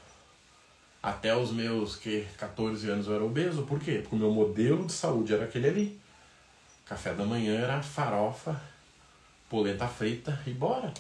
Até 1.03 1.35
os 1.35 1.51
meus 1.51 1.97
que 1.97 2.27
14 2.37 2.87
anos 2.91 3.07
eu 3.07 3.15
era 3.15 3.25
obeso. 3.25 3.63
Por 3.63 3.81
quê? 3.81 4.01
Porque 4.03 4.15
o 4.15 4.19
meu 4.19 4.31
modelo 4.31 4.85
de 4.85 4.93
saúde 4.93 5.33
era 5.33 5.45
aquele 5.45 5.69
ali. 5.69 6.01
Café 6.85 7.15
da 7.15 7.25
manhã 7.25 7.59
era 7.59 7.83
farofa, 7.83 8.61
polenta 9.49 9.89
frita 9.89 10.39
e 10.47 10.51
bora. 10.51 10.93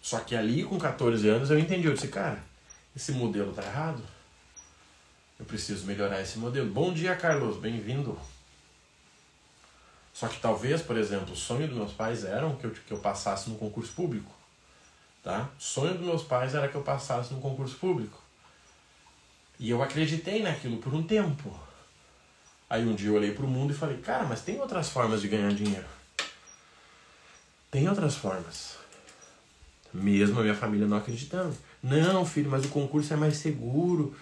Só 0.00 0.20
que 0.20 0.36
ali 0.36 0.62
com 0.62 0.78
14 0.78 1.28
anos 1.28 1.50
eu 1.50 1.58
entendi, 1.58 1.88
eu 1.88 1.94
disse, 1.94 2.06
cara, 2.06 2.38
esse 2.94 3.10
modelo 3.10 3.52
tá 3.52 3.64
errado. 3.64 4.14
Eu 5.38 5.44
preciso 5.44 5.84
melhorar 5.86 6.20
esse 6.20 6.38
modelo. 6.38 6.70
Bom 6.70 6.92
dia, 6.92 7.16
Carlos, 7.16 7.56
bem-vindo. 7.56 8.16
Só 10.12 10.28
que 10.28 10.38
talvez, 10.38 10.80
por 10.80 10.96
exemplo, 10.96 11.32
o 11.32 11.36
sonho 11.36 11.66
dos 11.66 11.76
meus 11.76 11.92
pais 11.92 12.24
era 12.24 12.48
que 12.54 12.64
eu, 12.64 12.70
que 12.70 12.92
eu 12.92 12.98
passasse 12.98 13.50
no 13.50 13.56
concurso 13.56 13.92
público. 13.94 14.30
Tá? 15.24 15.48
O 15.58 15.62
sonho 15.62 15.94
dos 15.94 16.06
meus 16.06 16.22
pais 16.22 16.54
era 16.54 16.68
que 16.68 16.76
eu 16.76 16.82
passasse 16.82 17.34
no 17.34 17.40
concurso 17.40 17.76
público. 17.76 18.22
E 19.58 19.70
eu 19.70 19.82
acreditei 19.82 20.40
naquilo 20.40 20.76
por 20.78 20.94
um 20.94 21.02
tempo. 21.02 21.52
Aí 22.70 22.86
um 22.86 22.94
dia 22.94 23.08
eu 23.08 23.14
olhei 23.14 23.32
para 23.32 23.44
o 23.44 23.48
mundo 23.48 23.72
e 23.72 23.76
falei, 23.76 23.98
cara, 23.98 24.24
mas 24.24 24.42
tem 24.42 24.60
outras 24.60 24.88
formas 24.88 25.20
de 25.20 25.26
ganhar 25.26 25.52
dinheiro. 25.52 25.86
Tem 27.72 27.88
outras 27.88 28.14
formas. 28.14 28.76
Mesmo 29.92 30.38
a 30.38 30.42
minha 30.42 30.54
família 30.54 30.86
não 30.86 30.96
acreditando. 30.96 31.56
Não, 31.82 32.24
filho, 32.24 32.50
mas 32.50 32.64
o 32.64 32.68
concurso 32.68 33.12
é 33.12 33.16
mais 33.16 33.36
seguro. 33.36 34.16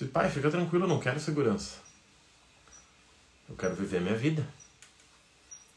Disse, 0.00 0.06
pai, 0.06 0.30
fica 0.30 0.50
tranquilo, 0.50 0.84
eu 0.84 0.88
não 0.88 0.98
quero 0.98 1.20
segurança. 1.20 1.76
Eu 3.48 3.54
quero 3.56 3.74
viver 3.74 3.98
a 3.98 4.00
minha 4.00 4.16
vida. 4.16 4.46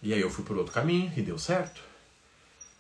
E 0.02 0.14
aí 0.14 0.22
eu 0.22 0.30
fui 0.30 0.44
por 0.44 0.58
outro 0.58 0.74
caminho 0.74 1.12
e 1.16 1.22
deu 1.22 1.38
certo. 1.38 1.82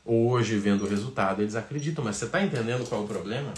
Hoje, 0.05 0.57
vendo 0.57 0.85
o 0.85 0.87
resultado, 0.87 1.41
eles 1.41 1.55
acreditam. 1.55 2.03
Mas 2.03 2.17
você 2.17 2.25
está 2.25 2.43
entendendo 2.43 2.87
qual 2.87 3.01
é 3.01 3.03
o 3.05 3.07
problema? 3.07 3.53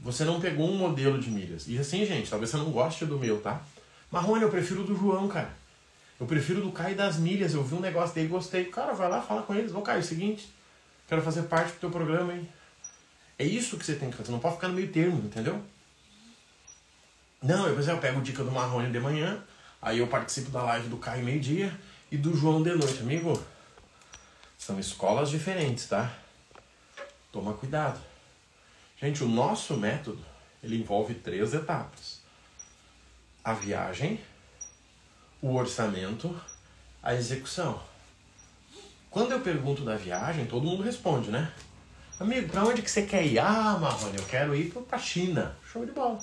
Você 0.00 0.24
não 0.24 0.40
pegou 0.40 0.68
um 0.68 0.76
modelo 0.76 1.18
de 1.18 1.30
milhas. 1.30 1.68
E 1.68 1.78
assim, 1.78 2.04
gente, 2.06 2.30
talvez 2.30 2.50
você 2.50 2.56
não 2.56 2.70
goste 2.70 3.04
do 3.04 3.18
meu, 3.18 3.40
tá? 3.40 3.62
Marrone, 4.10 4.42
eu 4.42 4.50
prefiro 4.50 4.82
do 4.82 4.96
João, 4.96 5.28
cara. 5.28 5.54
Eu 6.18 6.26
prefiro 6.26 6.62
do 6.62 6.72
Caio 6.72 6.96
das 6.96 7.18
milhas. 7.18 7.54
Eu 7.54 7.62
vi 7.62 7.74
um 7.74 7.80
negócio 7.80 8.14
dele, 8.14 8.28
gostei. 8.28 8.64
Cara, 8.64 8.92
vai 8.92 9.08
lá, 9.08 9.20
fala 9.20 9.42
com 9.42 9.54
eles. 9.54 9.74
Ô, 9.74 9.82
Caio, 9.82 9.98
é 9.98 10.00
o 10.00 10.04
seguinte, 10.04 10.52
quero 11.06 11.22
fazer 11.22 11.42
parte 11.42 11.72
do 11.74 11.80
teu 11.80 11.90
programa, 11.90 12.34
hein? 12.34 12.48
É 13.38 13.44
isso 13.44 13.78
que 13.78 13.84
você 13.84 13.94
tem 13.94 14.10
que 14.10 14.16
fazer. 14.16 14.32
Não 14.32 14.38
pode 14.38 14.56
ficar 14.56 14.68
no 14.68 14.74
meio 14.74 14.90
termo, 14.90 15.18
entendeu? 15.24 15.62
Não, 17.42 17.66
eu, 17.66 17.72
por 17.72 17.80
exemplo, 17.80 17.98
eu 17.98 18.02
pego 18.02 18.20
dica 18.20 18.44
do 18.44 18.50
Marrone 18.50 18.92
de 18.92 19.00
manhã, 19.00 19.42
aí 19.80 19.98
eu 19.98 20.06
participo 20.06 20.50
da 20.50 20.62
live 20.62 20.88
do 20.88 20.98
Caio 20.98 21.24
meio-dia 21.24 21.74
e 22.12 22.18
do 22.18 22.36
João 22.36 22.62
de 22.62 22.74
noite. 22.74 23.00
Amigo, 23.00 23.42
são 24.58 24.78
escolas 24.78 25.30
diferentes, 25.30 25.86
tá? 25.86 26.12
Toma 27.32 27.54
cuidado. 27.54 27.98
Gente, 29.00 29.24
o 29.24 29.28
nosso 29.28 29.74
método, 29.78 30.22
ele 30.62 30.76
envolve 30.76 31.14
três 31.14 31.54
etapas. 31.54 32.20
A 33.42 33.54
viagem, 33.54 34.20
o 35.40 35.54
orçamento, 35.54 36.38
a 37.02 37.14
execução. 37.14 37.80
Quando 39.10 39.32
eu 39.32 39.40
pergunto 39.40 39.82
da 39.82 39.96
viagem, 39.96 40.44
todo 40.44 40.66
mundo 40.66 40.82
responde, 40.82 41.30
né? 41.30 41.50
Amigo, 42.18 42.50
pra 42.50 42.64
onde 42.64 42.82
que 42.82 42.90
você 42.90 43.06
quer 43.06 43.24
ir? 43.24 43.38
Ah, 43.38 43.78
Marrone, 43.80 44.18
eu 44.18 44.26
quero 44.26 44.54
ir 44.54 44.70
pra 44.70 44.98
China. 44.98 45.56
Show 45.64 45.86
de 45.86 45.92
bola. 45.92 46.22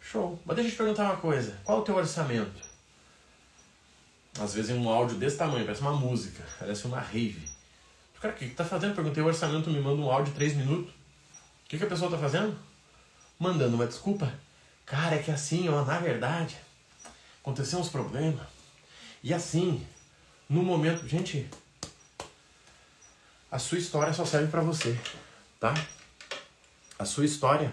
Show. 0.00 0.40
Mas 0.44 0.56
deixa 0.56 0.70
eu 0.70 0.72
te 0.72 0.78
perguntar 0.78 1.04
uma 1.04 1.16
coisa. 1.16 1.58
Qual 1.64 1.80
o 1.80 1.82
teu 1.82 1.94
orçamento? 1.94 2.62
Às 4.38 4.54
vezes 4.54 4.70
um 4.70 4.88
áudio 4.88 5.16
desse 5.16 5.36
tamanho, 5.36 5.64
parece 5.64 5.82
uma 5.82 5.92
música, 5.92 6.42
parece 6.58 6.86
uma 6.86 7.00
rave. 7.00 7.48
Cara, 8.20 8.34
o 8.34 8.36
que, 8.36 8.48
que 8.48 8.54
tá 8.54 8.64
fazendo? 8.64 8.94
Perguntei 8.94 9.22
o 9.22 9.26
orçamento, 9.26 9.70
me 9.70 9.80
manda 9.80 10.02
um 10.02 10.10
áudio 10.10 10.32
de 10.32 10.38
3 10.38 10.56
minutos. 10.56 10.92
O 10.92 11.68
que, 11.68 11.78
que 11.78 11.84
a 11.84 11.88
pessoa 11.88 12.10
tá 12.10 12.18
fazendo? 12.18 12.56
Mandando 13.38 13.76
uma 13.76 13.86
desculpa. 13.86 14.32
Cara, 14.84 15.16
é 15.16 15.22
que 15.22 15.30
assim, 15.30 15.68
ó, 15.68 15.84
na 15.84 15.98
verdade, 15.98 16.56
aconteceu 17.40 17.78
uns 17.78 17.88
problemas. 17.88 18.46
E 19.22 19.32
assim, 19.32 19.86
no 20.48 20.62
momento. 20.62 21.08
Gente, 21.08 21.48
a 23.50 23.58
sua 23.58 23.78
história 23.78 24.12
só 24.12 24.24
serve 24.24 24.48
para 24.48 24.60
você, 24.60 24.98
tá? 25.58 25.72
A 26.98 27.04
sua 27.04 27.24
história 27.24 27.72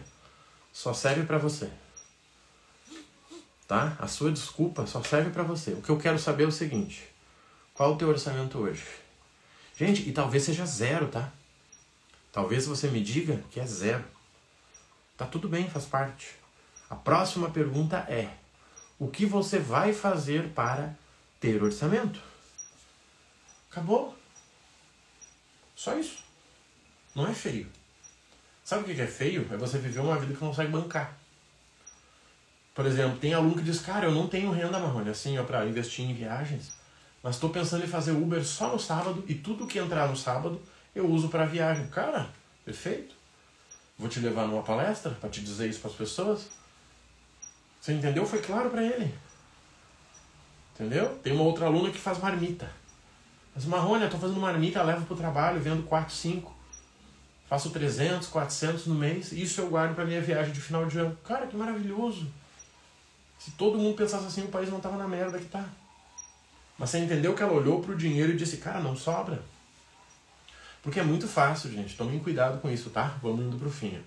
só 0.71 0.93
serve 0.93 1.23
para 1.23 1.37
você. 1.37 1.69
Tá? 3.67 3.97
A 3.99 4.07
sua 4.07 4.31
desculpa 4.31 4.87
só 4.87 5.03
serve 5.03 5.29
para 5.29 5.43
você. 5.43 5.71
O 5.71 5.81
que 5.81 5.89
eu 5.89 5.97
quero 5.97 6.17
saber 6.17 6.45
é 6.45 6.47
o 6.47 6.51
seguinte: 6.51 7.03
qual 7.73 7.91
é 7.91 7.93
o 7.93 7.97
teu 7.97 8.07
orçamento 8.07 8.57
hoje? 8.57 8.85
Gente, 9.75 10.07
e 10.07 10.11
talvez 10.11 10.43
seja 10.43 10.65
zero, 10.65 11.09
tá? 11.09 11.31
Talvez 12.31 12.65
você 12.65 12.87
me 12.87 13.01
diga 13.01 13.43
que 13.51 13.59
é 13.59 13.65
zero. 13.65 14.05
Tá 15.17 15.25
tudo 15.25 15.49
bem, 15.49 15.69
faz 15.69 15.85
parte. 15.85 16.35
A 16.89 16.95
próxima 16.95 17.49
pergunta 17.49 17.97
é: 18.09 18.29
o 18.97 19.07
que 19.09 19.25
você 19.25 19.59
vai 19.59 19.91
fazer 19.91 20.49
para 20.49 20.95
ter 21.39 21.61
orçamento? 21.61 22.21
Acabou. 23.69 24.17
Só 25.75 25.97
isso. 25.97 26.23
Não 27.13 27.27
é 27.27 27.33
feio. 27.33 27.67
Sabe 28.63 28.83
o 28.83 28.95
que 28.95 29.01
é 29.01 29.07
feio? 29.07 29.47
É 29.51 29.57
você 29.57 29.77
viver 29.77 29.99
uma 29.99 30.17
vida 30.17 30.33
que 30.33 30.41
não 30.41 30.49
consegue 30.49 30.71
bancar. 30.71 31.16
Por 32.77 32.85
exemplo, 32.85 33.17
tem 33.17 33.33
aluno 33.33 33.55
que 33.55 33.63
diz, 33.63 33.79
cara, 33.79 34.05
eu 34.05 34.11
não 34.11 34.27
tenho 34.27 34.51
renda, 34.51 34.77
Marrone, 34.77 35.09
assim, 35.09 35.35
ó, 35.39 35.43
pra 35.43 35.65
investir 35.65 36.05
em 36.05 36.13
viagens, 36.13 36.73
mas 37.23 37.33
estou 37.33 37.49
pensando 37.49 37.83
em 37.83 37.87
fazer 37.87 38.11
Uber 38.11 38.45
só 38.45 38.71
no 38.71 38.79
sábado 38.79 39.25
e 39.27 39.33
tudo 39.33 39.65
que 39.65 39.79
entrar 39.79 40.07
no 40.07 40.15
sábado 40.15 40.61
eu 40.93 41.09
uso 41.09 41.27
para 41.27 41.47
viagem. 41.47 41.87
Cara, 41.87 42.29
perfeito. 42.63 43.15
Vou 43.97 44.07
te 44.07 44.19
levar 44.19 44.47
numa 44.47 44.61
palestra 44.61 45.09
para 45.09 45.27
te 45.27 45.41
dizer 45.41 45.67
isso 45.67 45.79
para 45.79 45.89
as 45.89 45.97
pessoas. 45.97 46.49
Você 47.81 47.93
entendeu? 47.93 48.27
Foi 48.27 48.43
claro 48.43 48.69
para 48.69 48.83
ele. 48.83 49.11
Entendeu? 50.75 51.17
Tem 51.23 51.33
uma 51.33 51.45
outra 51.45 51.65
aluna 51.65 51.89
que 51.89 51.97
faz 51.97 52.19
marmita. 52.19 52.69
Mas 53.55 53.65
Marrone, 53.65 54.03
eu 54.03 54.09
tô 54.11 54.19
fazendo 54.19 54.39
marmita, 54.39 54.83
levo 54.83 55.03
pro 55.07 55.15
trabalho, 55.15 55.59
vendo 55.59 55.81
4, 55.81 56.13
5. 56.13 56.55
Faço 57.49 57.71
300, 57.71 58.27
400 58.27 58.85
no 58.85 58.93
mês. 58.93 59.31
Isso 59.31 59.61
eu 59.61 59.67
guardo 59.67 59.95
para 59.95 60.05
minha 60.05 60.21
viagem 60.21 60.53
de 60.53 60.61
final 60.61 60.85
de 60.85 60.99
ano. 60.99 61.17
Cara, 61.23 61.47
que 61.47 61.57
maravilhoso. 61.57 62.31
Se 63.39 63.51
todo 63.51 63.77
mundo 63.77 63.95
pensasse 63.95 64.25
assim, 64.25 64.43
o 64.43 64.49
país 64.49 64.69
não 64.69 64.79
tava 64.79 64.97
na 64.97 65.07
merda 65.07 65.39
que 65.39 65.45
tá. 65.45 65.65
Mas 66.77 66.89
você 66.89 66.99
entendeu 66.99 67.33
que 67.33 67.41
ela 67.41 67.53
olhou 67.53 67.81
pro 67.81 67.97
dinheiro 67.97 68.33
e 68.33 68.37
disse, 68.37 68.57
cara, 68.57 68.79
não 68.79 68.95
sobra. 68.95 69.41
Porque 70.81 70.99
é 70.99 71.03
muito 71.03 71.27
fácil, 71.27 71.71
gente. 71.71 71.97
Tomem 71.97 72.19
cuidado 72.19 72.59
com 72.61 72.69
isso, 72.69 72.89
tá? 72.89 73.17
Vamos 73.21 73.45
indo 73.45 73.57
pro 73.57 73.69
fim. 73.69 74.01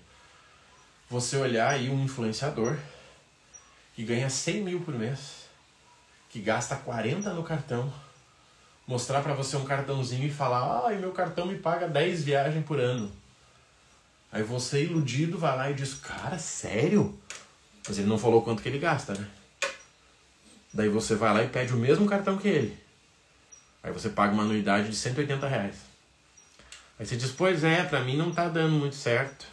Você 1.09 1.37
olhar 1.37 1.69
aí 1.69 1.89
um 1.89 2.03
influenciador 2.03 2.77
que 3.93 4.03
ganha 4.03 4.29
100 4.29 4.63
mil 4.63 4.81
por 4.81 4.93
mês, 4.93 5.45
que 6.29 6.39
gasta 6.39 6.75
40 6.75 7.33
no 7.33 7.43
cartão, 7.43 7.93
mostrar 8.87 9.21
para 9.21 9.33
você 9.33 9.57
um 9.57 9.65
cartãozinho 9.65 10.25
e 10.25 10.31
falar: 10.31 10.85
ai, 10.85 10.97
meu 10.97 11.11
cartão 11.11 11.45
me 11.45 11.57
paga 11.57 11.87
10 11.87 12.23
viagens 12.23 12.65
por 12.65 12.79
ano. 12.79 13.11
Aí 14.31 14.41
você, 14.41 14.85
iludido, 14.85 15.37
vai 15.37 15.55
lá 15.57 15.69
e 15.69 15.73
diz: 15.73 15.93
cara, 15.95 16.39
sério? 16.39 17.19
Mas 17.87 17.97
ele 17.97 18.07
não 18.07 18.17
falou 18.17 18.41
quanto 18.41 18.61
que 18.61 18.69
ele 18.69 18.79
gasta, 18.79 19.13
né? 19.13 19.27
Daí 20.73 20.89
você 20.89 21.15
vai 21.15 21.33
lá 21.33 21.43
e 21.43 21.49
pede 21.49 21.73
o 21.73 21.77
mesmo 21.77 22.07
cartão 22.07 22.37
que 22.37 22.47
ele. 22.47 22.77
Aí 23.83 23.91
você 23.91 24.09
paga 24.09 24.33
uma 24.33 24.43
anuidade 24.43 24.89
de 24.89 24.95
180 24.95 25.47
reais. 25.47 25.75
Aí 26.97 27.05
você 27.05 27.17
diz, 27.17 27.31
pois 27.31 27.63
é, 27.63 27.83
pra 27.83 28.01
mim 28.01 28.15
não 28.15 28.31
tá 28.31 28.47
dando 28.47 28.73
muito 28.73 28.95
certo. 28.95 29.47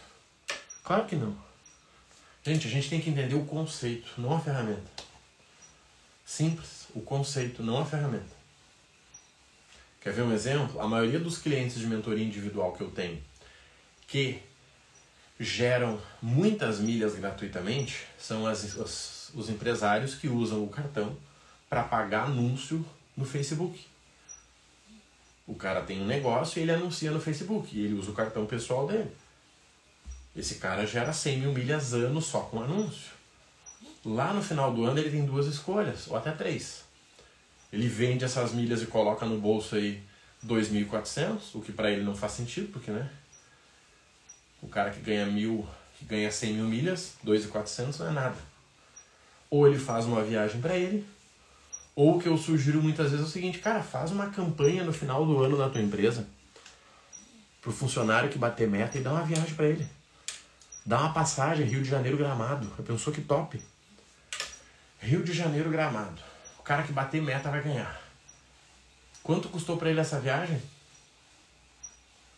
Claro 0.84 1.06
que 1.06 1.16
não. 1.16 1.36
Gente, 2.44 2.66
a 2.66 2.70
gente 2.70 2.88
tem 2.88 3.00
que 3.00 3.10
entender 3.10 3.34
o 3.34 3.44
conceito, 3.44 4.08
não 4.18 4.36
a 4.36 4.40
ferramenta. 4.40 4.90
Simples, 6.24 6.86
o 6.94 7.00
conceito, 7.00 7.62
não 7.62 7.78
a 7.78 7.86
ferramenta. 7.86 8.36
Quer 10.00 10.12
ver 10.12 10.22
um 10.22 10.32
exemplo? 10.32 10.80
A 10.80 10.86
maioria 10.86 11.18
dos 11.18 11.38
clientes 11.38 11.78
de 11.78 11.86
mentoria 11.86 12.24
individual 12.24 12.72
que 12.72 12.82
eu 12.82 12.90
tenho 12.90 13.20
que 14.08 14.40
geram 15.38 16.00
muitas 16.20 16.80
milhas 16.80 17.14
gratuitamente 17.14 18.06
são 18.18 18.46
as, 18.46 19.30
os 19.34 19.48
empresários 19.48 20.14
que 20.14 20.28
usam 20.28 20.64
o 20.64 20.68
cartão 20.68 21.16
para 21.68 21.82
pagar 21.84 22.24
anúncio 22.24 22.84
no 23.16 23.24
Facebook. 23.24 23.86
O 25.46 25.54
cara 25.54 25.82
tem 25.82 26.02
um 26.02 26.06
negócio 26.06 26.58
e 26.58 26.62
ele 26.62 26.72
anuncia 26.72 27.10
no 27.10 27.20
Facebook 27.20 27.76
e 27.76 27.84
ele 27.84 27.94
usa 27.94 28.10
o 28.10 28.14
cartão 28.14 28.46
pessoal 28.46 28.86
dele. 28.86 29.10
Esse 30.36 30.56
cara 30.56 30.86
gera 30.86 31.12
100 31.12 31.40
mil 31.40 31.52
milhas 31.52 31.94
ano 31.94 32.20
só 32.20 32.40
com 32.40 32.62
anúncio. 32.62 33.12
Lá 34.04 34.32
no 34.32 34.42
final 34.42 34.72
do 34.72 34.84
ano 34.84 34.98
ele 34.98 35.10
tem 35.10 35.24
duas 35.24 35.46
escolhas, 35.46 36.06
ou 36.08 36.16
até 36.16 36.30
três. 36.30 36.84
Ele 37.72 37.88
vende 37.88 38.24
essas 38.24 38.52
milhas 38.52 38.82
e 38.82 38.86
coloca 38.86 39.26
no 39.26 39.38
bolso 39.38 39.74
aí 39.74 40.02
2.400, 40.46 41.38
o 41.54 41.60
que 41.60 41.72
para 41.72 41.90
ele 41.90 42.02
não 42.02 42.14
faz 42.14 42.32
sentido, 42.32 42.70
porque 42.72 42.90
né, 42.90 43.10
o 44.62 44.68
cara 44.68 44.90
que 44.90 45.00
ganha 45.00 45.26
mil, 45.26 45.66
que 45.98 46.04
ganha 46.04 46.30
100 46.30 46.54
mil 46.54 46.66
milhas, 46.66 47.14
2.400 47.24 47.98
não 47.98 48.08
é 48.08 48.10
nada. 48.10 48.36
Ou 49.50 49.66
ele 49.66 49.78
faz 49.78 50.04
uma 50.04 50.22
viagem 50.22 50.60
para 50.60 50.76
ele, 50.76 51.06
ou 51.98 52.16
o 52.16 52.20
que 52.20 52.28
eu 52.28 52.38
sugiro 52.38 52.80
muitas 52.82 53.10
vezes 53.10 53.26
é 53.26 53.28
o 53.28 53.32
seguinte, 53.32 53.58
cara, 53.58 53.82
faz 53.82 54.12
uma 54.12 54.30
campanha 54.30 54.84
no 54.84 54.92
final 54.92 55.26
do 55.26 55.42
ano 55.42 55.58
na 55.58 55.68
tua 55.68 55.80
empresa 55.80 56.26
pro 57.60 57.72
funcionário 57.72 58.30
que 58.30 58.38
bater 58.38 58.68
meta 58.68 58.96
e 58.96 59.02
dá 59.02 59.10
uma 59.10 59.24
viagem 59.24 59.54
para 59.54 59.66
ele. 59.66 59.84
Dá 60.86 61.00
uma 61.00 61.12
passagem 61.12 61.66
Rio 61.66 61.82
de 61.82 61.88
Janeiro 61.88 62.16
Gramado. 62.16 62.72
Eu 62.78 62.84
pensou 62.84 63.12
que 63.12 63.20
top. 63.20 63.60
Rio 65.00 65.24
de 65.24 65.32
Janeiro 65.32 65.70
Gramado. 65.70 66.22
O 66.58 66.62
cara 66.62 66.82
que 66.82 66.92
bater 66.92 67.20
meta 67.20 67.50
vai 67.50 67.62
ganhar. 67.62 68.00
Quanto 69.22 69.48
custou 69.48 69.76
para 69.76 69.90
ele 69.90 70.00
essa 70.00 70.20
viagem? 70.20 70.62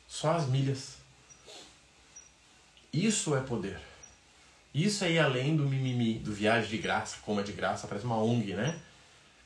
Só 0.09 0.33
as 0.33 0.47
milhas. 0.47 1.00
Isso 2.93 3.37
é 3.37 3.41
poder. 3.41 3.79
Isso 4.75 5.05
é 5.05 5.19
além 5.19 5.57
do 5.57 5.65
mimimi, 5.65 6.15
do 6.19 6.33
viagem 6.33 6.71
de 6.71 6.79
graça, 6.79 7.17
coma 7.23 7.43
de 7.43 7.53
graça, 7.53 7.87
parece 7.87 8.07
uma 8.07 8.23
ONG, 8.23 8.55
né? 8.55 8.81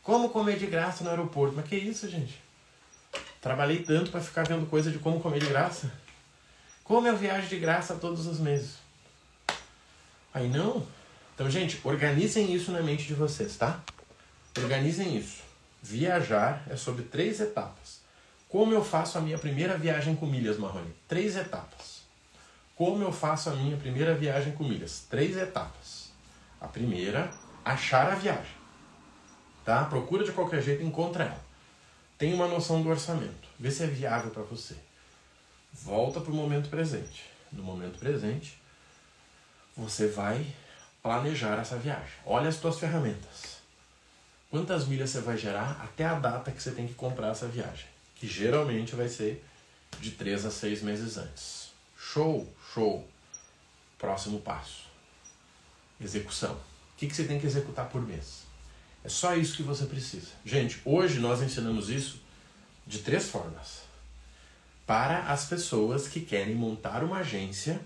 Como 0.02 0.28
comer 0.28 0.58
de 0.58 0.66
graça 0.66 1.02
no 1.02 1.10
aeroporto? 1.10 1.54
Mas 1.56 1.66
que 1.66 1.76
isso, 1.76 2.08
gente? 2.08 2.38
Trabalhei 3.40 3.82
tanto 3.82 4.10
para 4.10 4.20
ficar 4.20 4.46
vendo 4.46 4.66
coisa 4.66 4.90
de 4.90 4.98
como 4.98 5.20
comer 5.20 5.40
de 5.40 5.46
graça. 5.46 5.90
Como 6.82 7.08
eu 7.08 7.16
viajo 7.16 7.48
de 7.48 7.58
graça 7.58 7.94
todos 7.94 8.26
os 8.26 8.38
meses? 8.38 8.76
Aí 10.32 10.48
não. 10.48 10.86
Então, 11.34 11.50
gente, 11.50 11.80
organizem 11.84 12.54
isso 12.54 12.70
na 12.70 12.82
mente 12.82 13.06
de 13.06 13.14
vocês, 13.14 13.56
tá? 13.56 13.80
Organizem 14.58 15.16
isso. 15.16 15.42
Viajar 15.82 16.64
é 16.68 16.76
sobre 16.76 17.04
três 17.04 17.40
etapas. 17.40 18.00
Como 18.48 18.72
eu 18.72 18.84
faço 18.84 19.18
a 19.18 19.20
minha 19.20 19.38
primeira 19.38 19.76
viagem 19.76 20.14
com 20.14 20.26
milhas, 20.26 20.58
Marrone? 20.58 20.94
Três 21.08 21.34
etapas. 21.34 22.03
Como 22.76 23.02
eu 23.04 23.12
faço 23.12 23.50
a 23.50 23.54
minha 23.54 23.76
primeira 23.76 24.14
viagem 24.14 24.52
com 24.52 24.64
milhas? 24.64 25.06
Três 25.08 25.36
etapas. 25.36 26.10
A 26.60 26.66
primeira, 26.66 27.32
achar 27.64 28.10
a 28.10 28.16
viagem. 28.16 28.56
Tá? 29.64 29.84
Procura 29.84 30.24
de 30.24 30.32
qualquer 30.32 30.60
jeito 30.60 30.82
encontra 30.82 31.24
ela. 31.24 31.44
Tem 32.18 32.34
uma 32.34 32.48
noção 32.48 32.82
do 32.82 32.88
orçamento. 32.88 33.48
Vê 33.58 33.70
se 33.70 33.84
é 33.84 33.86
viável 33.86 34.30
para 34.30 34.42
você. 34.42 34.74
Volta 35.72 36.20
para 36.20 36.32
o 36.32 36.34
momento 36.34 36.68
presente. 36.68 37.24
No 37.52 37.62
momento 37.62 37.98
presente, 37.98 38.58
você 39.76 40.08
vai 40.08 40.46
planejar 41.02 41.58
essa 41.60 41.76
viagem. 41.76 42.14
Olha 42.24 42.48
as 42.48 42.56
suas 42.56 42.78
ferramentas. 42.78 43.58
Quantas 44.50 44.86
milhas 44.86 45.10
você 45.10 45.20
vai 45.20 45.36
gerar 45.36 45.80
até 45.82 46.04
a 46.04 46.14
data 46.14 46.50
que 46.50 46.62
você 46.62 46.70
tem 46.70 46.86
que 46.86 46.94
comprar 46.94 47.28
essa 47.28 47.46
viagem? 47.46 47.86
Que 48.14 48.26
geralmente 48.26 48.94
vai 48.94 49.08
ser 49.08 49.44
de 50.00 50.12
3 50.12 50.46
a 50.46 50.50
6 50.50 50.82
meses 50.82 51.16
antes. 51.16 51.72
Show, 51.96 52.48
show. 52.74 53.08
Próximo 53.96 54.40
passo. 54.40 54.86
Execução. 56.00 56.54
O 56.54 56.96
que, 56.96 57.08
você 57.08 57.24
tem 57.24 57.38
que 57.38 57.46
executar 57.46 57.88
por 57.88 58.02
mês? 58.02 58.42
É 59.04 59.08
só 59.08 59.36
isso 59.36 59.56
que 59.56 59.62
você 59.62 59.86
precisa. 59.86 60.28
Gente, 60.44 60.80
hoje 60.84 61.20
nós 61.20 61.40
ensinamos 61.40 61.88
isso 61.88 62.20
de 62.86 62.98
três 62.98 63.28
formas. 63.28 63.82
Para 64.86 65.28
as 65.30 65.46
pessoas 65.46 66.08
que 66.08 66.20
querem 66.20 66.54
montar 66.54 67.04
uma 67.04 67.18
agência 67.18 67.80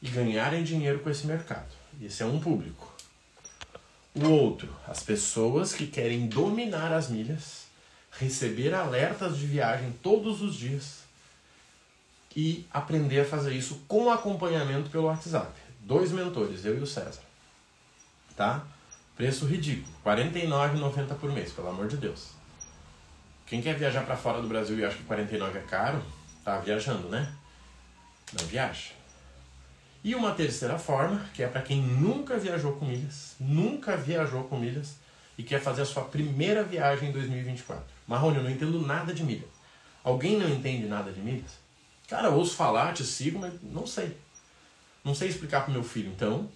e 0.00 0.08
ganharem 0.08 0.64
dinheiro 0.64 1.00
com 1.00 1.10
esse 1.10 1.26
mercado. 1.26 1.72
Esse 2.00 2.22
é 2.22 2.26
um 2.26 2.40
público. 2.40 2.92
O 4.14 4.28
outro, 4.28 4.74
as 4.86 5.02
pessoas 5.02 5.72
que 5.72 5.86
querem 5.86 6.26
dominar 6.26 6.92
as 6.92 7.08
milhas, 7.08 7.66
receber 8.12 8.74
alertas 8.74 9.36
de 9.36 9.46
viagem 9.46 9.92
todos 10.02 10.40
os 10.40 10.54
dias 10.54 11.03
e 12.36 12.66
aprender 12.72 13.20
a 13.20 13.24
fazer 13.24 13.52
isso 13.52 13.82
com 13.86 14.10
acompanhamento 14.10 14.90
pelo 14.90 15.04
WhatsApp. 15.04 15.52
Dois 15.80 16.10
mentores, 16.10 16.64
eu 16.64 16.78
e 16.78 16.80
o 16.80 16.86
César. 16.86 17.22
Tá? 18.36 18.64
Preço 19.16 19.46
ridículo, 19.46 19.94
R$ 20.04 20.24
49,90 20.24 21.14
por 21.14 21.30
mês, 21.30 21.52
pelo 21.52 21.68
amor 21.68 21.86
de 21.86 21.96
Deus. 21.96 22.30
Quem 23.46 23.62
quer 23.62 23.76
viajar 23.76 24.04
para 24.04 24.16
fora 24.16 24.40
do 24.40 24.48
Brasil 24.48 24.78
e 24.78 24.84
acha 24.84 24.96
que 24.96 25.04
49 25.04 25.58
é 25.58 25.62
caro, 25.62 26.02
tá 26.42 26.58
viajando, 26.58 27.08
né? 27.08 27.32
Não 28.32 28.44
viaja. 28.46 28.92
E 30.02 30.14
uma 30.14 30.34
terceira 30.34 30.78
forma, 30.78 31.24
que 31.32 31.42
é 31.42 31.46
para 31.46 31.62
quem 31.62 31.80
nunca 31.80 32.36
viajou 32.36 32.72
com 32.72 32.84
milhas, 32.84 33.36
nunca 33.38 33.96
viajou 33.96 34.44
com 34.44 34.58
milhas 34.58 34.96
e 35.38 35.42
quer 35.42 35.60
fazer 35.60 35.82
a 35.82 35.86
sua 35.86 36.04
primeira 36.04 36.62
viagem 36.64 37.08
em 37.10 37.12
2024. 37.12 37.84
Marrone, 38.06 38.38
eu 38.38 38.42
não 38.42 38.50
entendo 38.50 38.84
nada 38.84 39.14
de 39.14 39.22
milha. 39.22 39.46
Alguém 40.02 40.38
não 40.38 40.48
entende 40.48 40.86
nada 40.86 41.12
de 41.12 41.20
milhas? 41.20 41.63
Cara, 42.14 42.30
ouço 42.30 42.54
falar, 42.54 42.94
te 42.94 43.02
sigo, 43.02 43.40
mas 43.40 43.52
não 43.60 43.88
sei. 43.88 44.16
Não 45.02 45.16
sei 45.16 45.28
explicar 45.28 45.64
pro 45.64 45.72
meu 45.72 45.82
filho. 45.82 46.12
Então, 46.12 46.48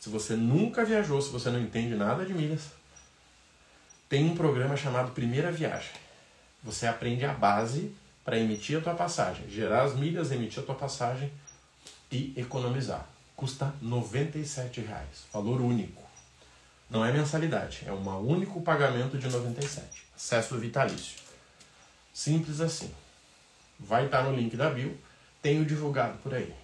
se 0.00 0.08
você 0.08 0.34
nunca 0.34 0.82
viajou, 0.82 1.20
se 1.20 1.28
você 1.28 1.50
não 1.50 1.60
entende 1.60 1.94
nada 1.94 2.24
de 2.24 2.32
milhas, 2.32 2.70
tem 4.08 4.24
um 4.24 4.34
programa 4.34 4.78
chamado 4.78 5.12
Primeira 5.12 5.52
Viagem. 5.52 5.92
Você 6.62 6.86
aprende 6.86 7.22
a 7.26 7.34
base 7.34 7.94
para 8.24 8.38
emitir 8.38 8.78
a 8.78 8.80
tua 8.80 8.94
passagem, 8.94 9.46
gerar 9.50 9.82
as 9.82 9.94
milhas, 9.94 10.32
emitir 10.32 10.62
a 10.62 10.66
tua 10.66 10.74
passagem 10.74 11.30
e 12.10 12.32
economizar. 12.34 13.06
Custa 13.36 13.74
97 13.82 14.80
reais, 14.80 15.26
valor 15.30 15.60
único. 15.60 16.02
Não 16.88 17.04
é 17.04 17.12
mensalidade, 17.12 17.82
é 17.86 17.92
um 17.92 18.26
único 18.26 18.62
pagamento 18.62 19.18
de 19.18 19.28
97. 19.28 20.06
Acesso 20.16 20.56
vitalício. 20.56 21.18
Simples 22.10 22.62
assim. 22.62 22.90
Vai 23.78 24.06
estar 24.06 24.22
no 24.22 24.34
link 24.34 24.56
da 24.56 24.70
bio, 24.70 24.96
tenho 25.42 25.64
divulgado 25.64 26.18
por 26.18 26.32
aí. 26.32 26.54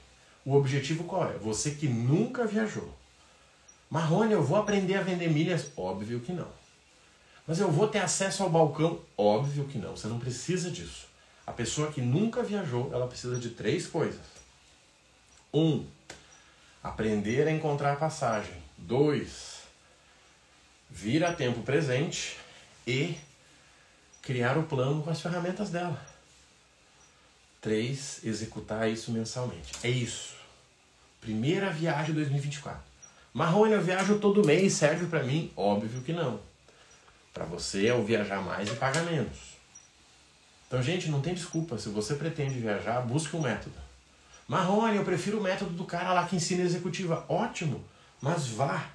O 0.44 0.54
objetivo 0.54 1.04
qual 1.04 1.30
é? 1.30 1.36
Você 1.38 1.72
que 1.72 1.86
nunca 1.86 2.46
viajou. 2.46 2.96
Marrone, 3.90 4.32
eu 4.32 4.42
vou 4.42 4.56
aprender 4.56 4.94
a 4.94 5.02
vender 5.02 5.28
milhas? 5.28 5.68
Óbvio 5.76 6.20
que 6.20 6.32
não. 6.32 6.48
Mas 7.46 7.58
eu 7.58 7.70
vou 7.70 7.88
ter 7.88 7.98
acesso 7.98 8.42
ao 8.42 8.48
balcão? 8.48 9.00
Óbvio 9.18 9.66
que 9.66 9.76
não. 9.76 9.96
Você 9.96 10.06
não 10.06 10.18
precisa 10.18 10.70
disso. 10.70 11.08
A 11.46 11.52
pessoa 11.52 11.90
que 11.90 12.00
nunca 12.00 12.42
viajou, 12.42 12.90
ela 12.92 13.08
precisa 13.08 13.36
de 13.36 13.50
três 13.50 13.86
coisas. 13.86 14.20
Um, 15.52 15.84
aprender 16.82 17.48
a 17.48 17.50
encontrar 17.50 17.98
passagem. 17.98 18.54
Dois, 18.78 19.62
vir 20.88 21.24
a 21.24 21.32
tempo 21.32 21.62
presente 21.62 22.36
e 22.86 23.16
criar 24.22 24.56
o 24.56 24.62
plano 24.62 25.02
com 25.02 25.10
as 25.10 25.20
ferramentas 25.20 25.70
dela. 25.70 26.00
Três, 27.60 28.20
executar 28.24 28.90
isso 28.90 29.10
mensalmente. 29.10 29.72
É 29.82 29.90
isso. 29.90 30.34
Primeira 31.20 31.70
viagem 31.70 32.14
2024. 32.14 32.80
Marrone, 33.32 33.72
eu 33.72 33.82
viajo 33.82 34.18
todo 34.18 34.44
mês, 34.44 34.72
serve 34.72 35.06
para 35.06 35.22
mim? 35.22 35.52
Óbvio 35.54 36.02
que 36.02 36.12
não. 36.12 36.40
Para 37.32 37.44
você 37.44 37.86
é 37.86 37.94
o 37.94 38.02
viajar 38.02 38.42
mais 38.42 38.68
e 38.68 38.74
pagar 38.76 39.04
menos. 39.04 39.36
Então, 40.66 40.82
gente, 40.82 41.08
não 41.08 41.20
tem 41.20 41.34
desculpa. 41.34 41.76
Se 41.78 41.88
você 41.88 42.14
pretende 42.14 42.58
viajar, 42.58 43.00
busque 43.02 43.36
um 43.36 43.40
método. 43.40 43.74
Marrone, 44.48 44.96
eu 44.96 45.04
prefiro 45.04 45.38
o 45.38 45.42
método 45.42 45.72
do 45.72 45.84
cara 45.84 46.12
lá 46.12 46.26
que 46.26 46.36
ensina 46.36 46.62
executiva. 46.62 47.24
Ótimo, 47.28 47.84
mas 48.20 48.48
vá. 48.48 48.88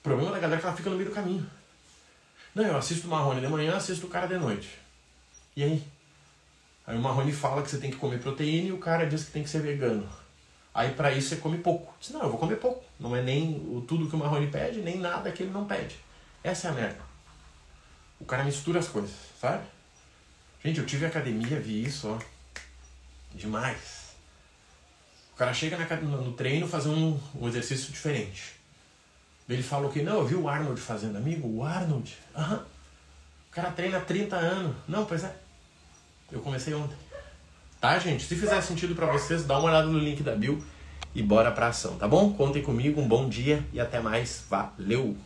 O 0.00 0.02
problema 0.02 0.32
da 0.32 0.38
galera 0.38 0.58
é 0.58 0.60
que 0.60 0.66
ela 0.66 0.76
fica 0.76 0.90
no 0.90 0.96
meio 0.96 1.08
do 1.08 1.14
caminho. 1.14 1.46
Não, 2.54 2.64
eu 2.64 2.76
assisto 2.76 3.06
o 3.06 3.10
Marrone 3.10 3.40
de 3.40 3.48
manhã, 3.48 3.76
assisto 3.76 4.06
o 4.06 4.10
cara 4.10 4.26
de 4.26 4.38
noite. 4.38 4.70
E 5.54 5.62
aí? 5.62 5.86
Aí 6.86 6.96
o 6.96 7.00
Marrone 7.00 7.32
fala 7.32 7.62
que 7.62 7.70
você 7.70 7.78
tem 7.78 7.90
que 7.90 7.96
comer 7.96 8.20
proteína 8.20 8.68
e 8.68 8.72
o 8.72 8.78
cara 8.78 9.06
diz 9.06 9.24
que 9.24 9.32
tem 9.32 9.42
que 9.42 9.50
ser 9.50 9.60
vegano. 9.60 10.08
Aí 10.72 10.92
para 10.92 11.10
isso 11.10 11.30
você 11.30 11.36
come 11.36 11.58
pouco. 11.58 11.92
Diz, 11.98 12.10
não, 12.10 12.22
eu 12.22 12.30
vou 12.30 12.38
comer 12.38 12.56
pouco. 12.56 12.84
Não 13.00 13.16
é 13.16 13.22
nem 13.22 13.56
o, 13.68 13.84
tudo 13.86 14.08
que 14.08 14.14
o 14.14 14.18
Marrone 14.18 14.46
pede, 14.46 14.80
nem 14.80 14.98
nada 14.98 15.32
que 15.32 15.42
ele 15.42 15.52
não 15.52 15.64
pede. 15.64 15.96
Essa 16.44 16.68
é 16.68 16.70
a 16.70 16.74
merda. 16.74 17.00
O 18.20 18.24
cara 18.24 18.44
mistura 18.44 18.78
as 18.78 18.88
coisas, 18.88 19.10
sabe? 19.40 19.64
Gente, 20.64 20.78
eu 20.78 20.86
tive 20.86 21.06
academia, 21.06 21.58
vi 21.58 21.84
isso, 21.84 22.08
ó. 22.08 22.18
Demais. 23.34 24.14
O 25.34 25.36
cara 25.36 25.52
chega 25.52 25.76
na, 25.76 25.96
no 25.96 26.32
treino 26.32 26.68
fazer 26.68 26.88
um, 26.88 27.18
um 27.34 27.48
exercício 27.48 27.92
diferente. 27.92 28.54
Ele 29.48 29.62
fala 29.62 29.86
o 29.86 29.92
que? 29.92 30.02
Não, 30.02 30.18
eu 30.18 30.26
vi 30.26 30.34
o 30.34 30.48
Arnold 30.48 30.80
fazendo, 30.80 31.16
amigo. 31.16 31.48
O 31.48 31.64
Arnold? 31.64 32.16
Aham. 32.34 32.66
O 33.48 33.50
cara 33.50 33.70
treina 33.70 33.98
há 33.98 34.00
30 34.00 34.36
anos. 34.36 34.76
Não, 34.88 35.04
pois 35.04 35.24
é. 35.24 35.34
Eu 36.30 36.40
comecei 36.40 36.74
ontem. 36.74 36.96
Tá, 37.80 37.98
gente? 37.98 38.24
Se 38.24 38.34
fizer 38.34 38.60
sentido 38.60 38.94
para 38.94 39.06
vocês, 39.06 39.44
dá 39.44 39.58
uma 39.58 39.68
olhada 39.68 39.86
no 39.86 39.98
link 39.98 40.22
da 40.22 40.34
Bill 40.34 40.62
e 41.14 41.22
bora 41.22 41.50
pra 41.52 41.68
ação, 41.68 41.96
tá 41.96 42.08
bom? 42.08 42.32
Contem 42.32 42.62
comigo, 42.62 43.00
um 43.00 43.06
bom 43.06 43.28
dia 43.28 43.64
e 43.72 43.80
até 43.80 44.00
mais. 44.00 44.44
Valeu! 44.50 45.16